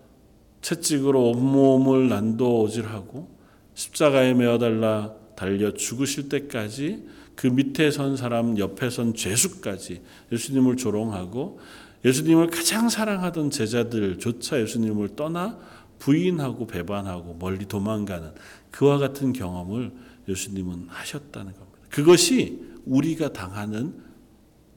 채찍으로 0.63 1.31
온몸을 1.31 2.09
난도질하고 2.09 3.36
십자가에 3.77 4.33
메어달라 4.35 5.15
달려 5.37 5.73
죽으실 5.75 6.31
때까지 6.31 7.07
그 7.37 7.47
밑에 7.47 7.91
선 7.91 8.17
사람 8.17 8.59
옆에 8.59 8.89
선 8.89 9.15
죄수까지 9.15 10.03
예수님을 10.33 10.77
조롱하고 10.77 11.61
예수님을 12.05 12.49
가장 12.49 12.89
사랑하던 12.89 13.51
제자들조차 13.51 14.63
예수님을 14.63 15.15
떠나 15.15 15.59
부인하고 15.99 16.67
배반하고 16.67 17.37
멀리 17.39 17.67
도망가는 17.67 18.33
그와 18.71 18.99
같은 18.99 19.35
경험을 19.35 19.93
예수님은 20.27 20.87
하셨다는 20.89 21.53
겁니다. 21.53 21.79
그것이 21.91 22.63
우리가 22.87 23.33
당하는 23.35 23.95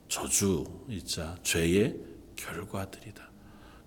저주이자 0.10 1.38
죄의 1.44 1.96
결과들이다. 2.36 3.30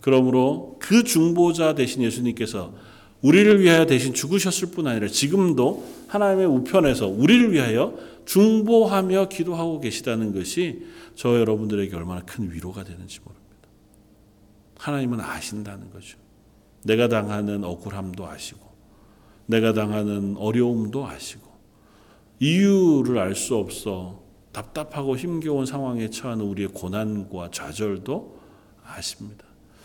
그러므로 0.00 0.78
그 0.80 1.04
중보자 1.04 1.74
대신 1.74 2.02
예수님께서 2.02 2.74
우리를 3.22 3.60
위하여 3.60 3.86
대신 3.86 4.12
죽으셨을 4.14 4.70
뿐 4.72 4.88
아니라 4.88 5.06
지금도 5.06 5.86
하나님의 6.08 6.46
우편에서 6.46 7.06
우리를 7.06 7.52
위하여 7.52 7.96
중보하며 8.26 9.28
기도하고 9.28 9.80
계시다는 9.80 10.32
것이 10.34 10.84
저 11.14 11.38
여러분들에게 11.38 11.94
얼마나 11.96 12.20
큰 12.22 12.52
위로가 12.52 12.84
되는지 12.84 13.20
모릅니다. 13.20 13.68
하나님은 14.78 15.20
아신다는 15.20 15.90
거죠. 15.90 16.18
내가 16.82 17.06
당하는 17.08 17.62
억울함도 17.62 18.26
아시고, 18.26 18.60
내가 19.46 19.72
당하는 19.72 20.36
어려움도 20.36 21.06
아시고, 21.06 21.46
이유를 22.40 23.18
알 23.18 23.36
수 23.36 23.54
없어 23.54 24.20
답답하고 24.50 25.16
힘겨운 25.16 25.64
상황에 25.64 26.10
처하는 26.10 26.44
우리의 26.44 26.68
고난과 26.68 27.50
좌절도 27.52 28.40
아십니다. 28.84 29.44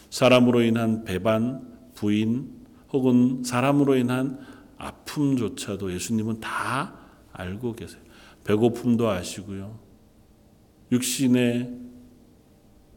사람으로 0.09 0.61
인한 0.63 1.03
배반, 1.05 1.77
부인, 1.93 2.56
혹은 2.91 3.43
사람으로 3.43 3.95
인한 3.95 4.39
아픔조차도 4.77 5.93
예수님은 5.93 6.39
다 6.39 6.95
알고 7.33 7.73
계세요. 7.73 8.01
배고픔도 8.43 9.09
아시고요. 9.09 9.79
육신의 10.91 11.77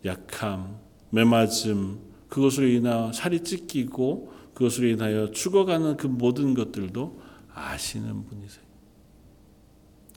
약함, 0.05 0.77
매맞음, 1.11 1.99
그것으로 2.29 2.69
인하 2.69 3.13
살이 3.13 3.43
찢기고 3.43 4.33
그것으로 4.55 4.87
인하여 4.87 5.31
죽어가는 5.31 5.97
그 5.97 6.07
모든 6.07 6.55
것들도 6.55 7.21
아시는 7.53 8.27
분이세요. 8.27 8.65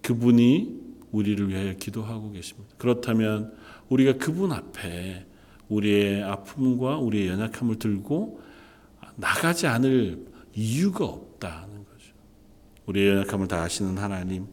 그분이 0.03 0.83
우리를 1.11 1.49
위하여 1.49 1.73
기도하고 1.73 2.31
계십니다. 2.31 2.73
그렇다면 2.77 3.53
우리가 3.89 4.17
그분 4.17 4.51
앞에 4.51 5.25
우리의 5.69 6.23
아픔과 6.23 6.97
우리의 6.97 7.27
연약함을 7.29 7.79
들고 7.79 8.41
나가지 9.15 9.67
않을 9.67 10.25
이유가 10.53 11.05
없다는 11.05 11.85
거죠. 11.85 12.13
우리의 12.85 13.09
연약함을 13.09 13.47
다 13.47 13.61
아시는 13.63 13.97
하나님, 13.97 14.47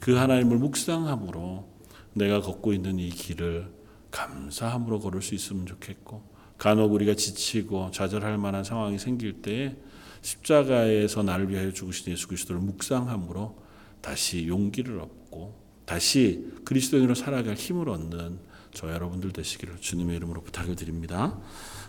그 0.00 0.14
하나님을 0.14 0.58
묵상함으로 0.58 1.68
내가 2.14 2.40
걷고 2.40 2.72
있는 2.72 2.98
이 2.98 3.08
길을 3.10 3.72
감사함으로 4.10 5.00
걸을 5.00 5.22
수 5.22 5.34
있으면 5.34 5.66
좋겠고, 5.66 6.22
간혹 6.58 6.92
우리가 6.92 7.14
지치고 7.14 7.90
좌절할 7.90 8.38
만한 8.38 8.64
상황이 8.64 8.98
생길 8.98 9.42
때에 9.42 9.76
십자가에서 10.22 11.22
나를 11.22 11.50
위하여 11.50 11.72
죽으신 11.72 12.12
예수 12.12 12.28
그리스도를 12.28 12.60
묵상함으로 12.60 13.58
다시 14.00 14.46
용기를 14.46 15.00
얻고 15.00 15.54
다시 15.84 16.50
그리스도인으로 16.64 17.14
살아갈 17.14 17.54
힘을 17.54 17.88
얻는 17.88 18.38
저 18.72 18.90
여러분들 18.90 19.32
되시기를 19.32 19.76
주님의 19.80 20.16
이름으로 20.16 20.42
부탁을 20.42 20.76
드립니다. 20.76 21.38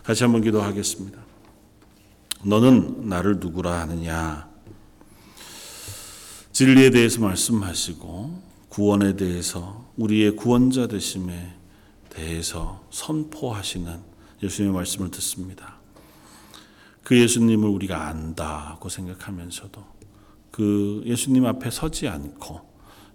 같이 0.02 0.22
한번 0.22 0.42
기도하겠습니다. 0.42 1.18
너는 2.46 3.08
나를 3.08 3.40
누구라 3.40 3.80
하느냐? 3.80 4.48
진리에 6.52 6.90
대해서 6.90 7.20
말씀하시고 7.20 8.42
구원에 8.68 9.16
대해서 9.16 9.90
우리의 9.96 10.36
구원자 10.36 10.86
되심에 10.86 11.54
대해서 12.08 12.86
선포하시는 12.92 13.98
예수님의 14.44 14.74
말씀을 14.76 15.10
듣습니다. 15.10 15.80
그 17.02 17.18
예수님을 17.18 17.68
우리가 17.68 18.06
안다고 18.06 18.90
생각하면서도 18.90 19.84
그 20.52 21.02
예수님 21.04 21.46
앞에 21.46 21.70
서지 21.72 22.06
않고 22.06 22.60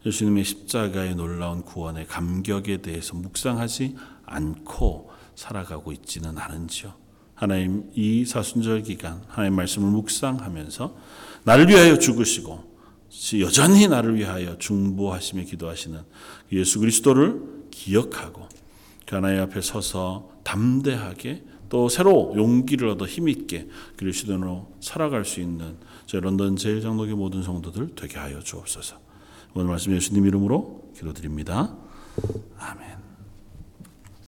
예수님의 0.06 0.44
십자가의 0.44 1.16
놀라운 1.16 1.62
구원의 1.64 2.08
감격에 2.08 2.82
대해서 2.82 3.16
묵상하지 3.16 3.96
않고 4.26 5.10
살아가고 5.36 5.94
있지는 5.94 6.38
않은지요. 6.38 7.01
하나님 7.42 7.90
이 7.96 8.24
사순절 8.24 8.84
기간 8.84 9.24
하나님 9.28 9.56
말씀을 9.56 9.90
묵상하면서 9.90 10.96
나를 11.44 11.70
위하여 11.70 11.98
죽으시고 11.98 12.64
여전히 13.40 13.88
나를 13.88 14.16
위하여 14.16 14.60
중보하시며 14.60 15.46
기도하시는 15.46 16.00
예수 16.52 16.80
그리스도를 16.80 17.42
기억하고 17.72 18.48
그 19.08 19.16
하나님 19.16 19.42
앞에 19.42 19.60
서서 19.60 20.30
담대하게 20.44 21.44
또 21.70 21.90
새로 21.90 22.32
용기를 22.36 22.90
얻어 22.90 23.08
힘있게 23.08 23.70
그리스도로 23.98 24.76
살아갈 24.80 25.26
수 25.26 25.42
있는 25.42 25.78
저 26.06 26.20
런던 26.20 26.58
제일장로교 26.58 27.16
모든 27.16 27.42
성도들 27.42 27.96
되게 27.96 28.20
하여 28.20 28.40
주옵소서. 28.40 29.00
오늘 29.56 29.68
말씀 29.68 29.96
예수님 29.96 30.28
이름으로 30.28 30.92
기도드립니다. 30.96 31.76
아멘. 32.60 33.01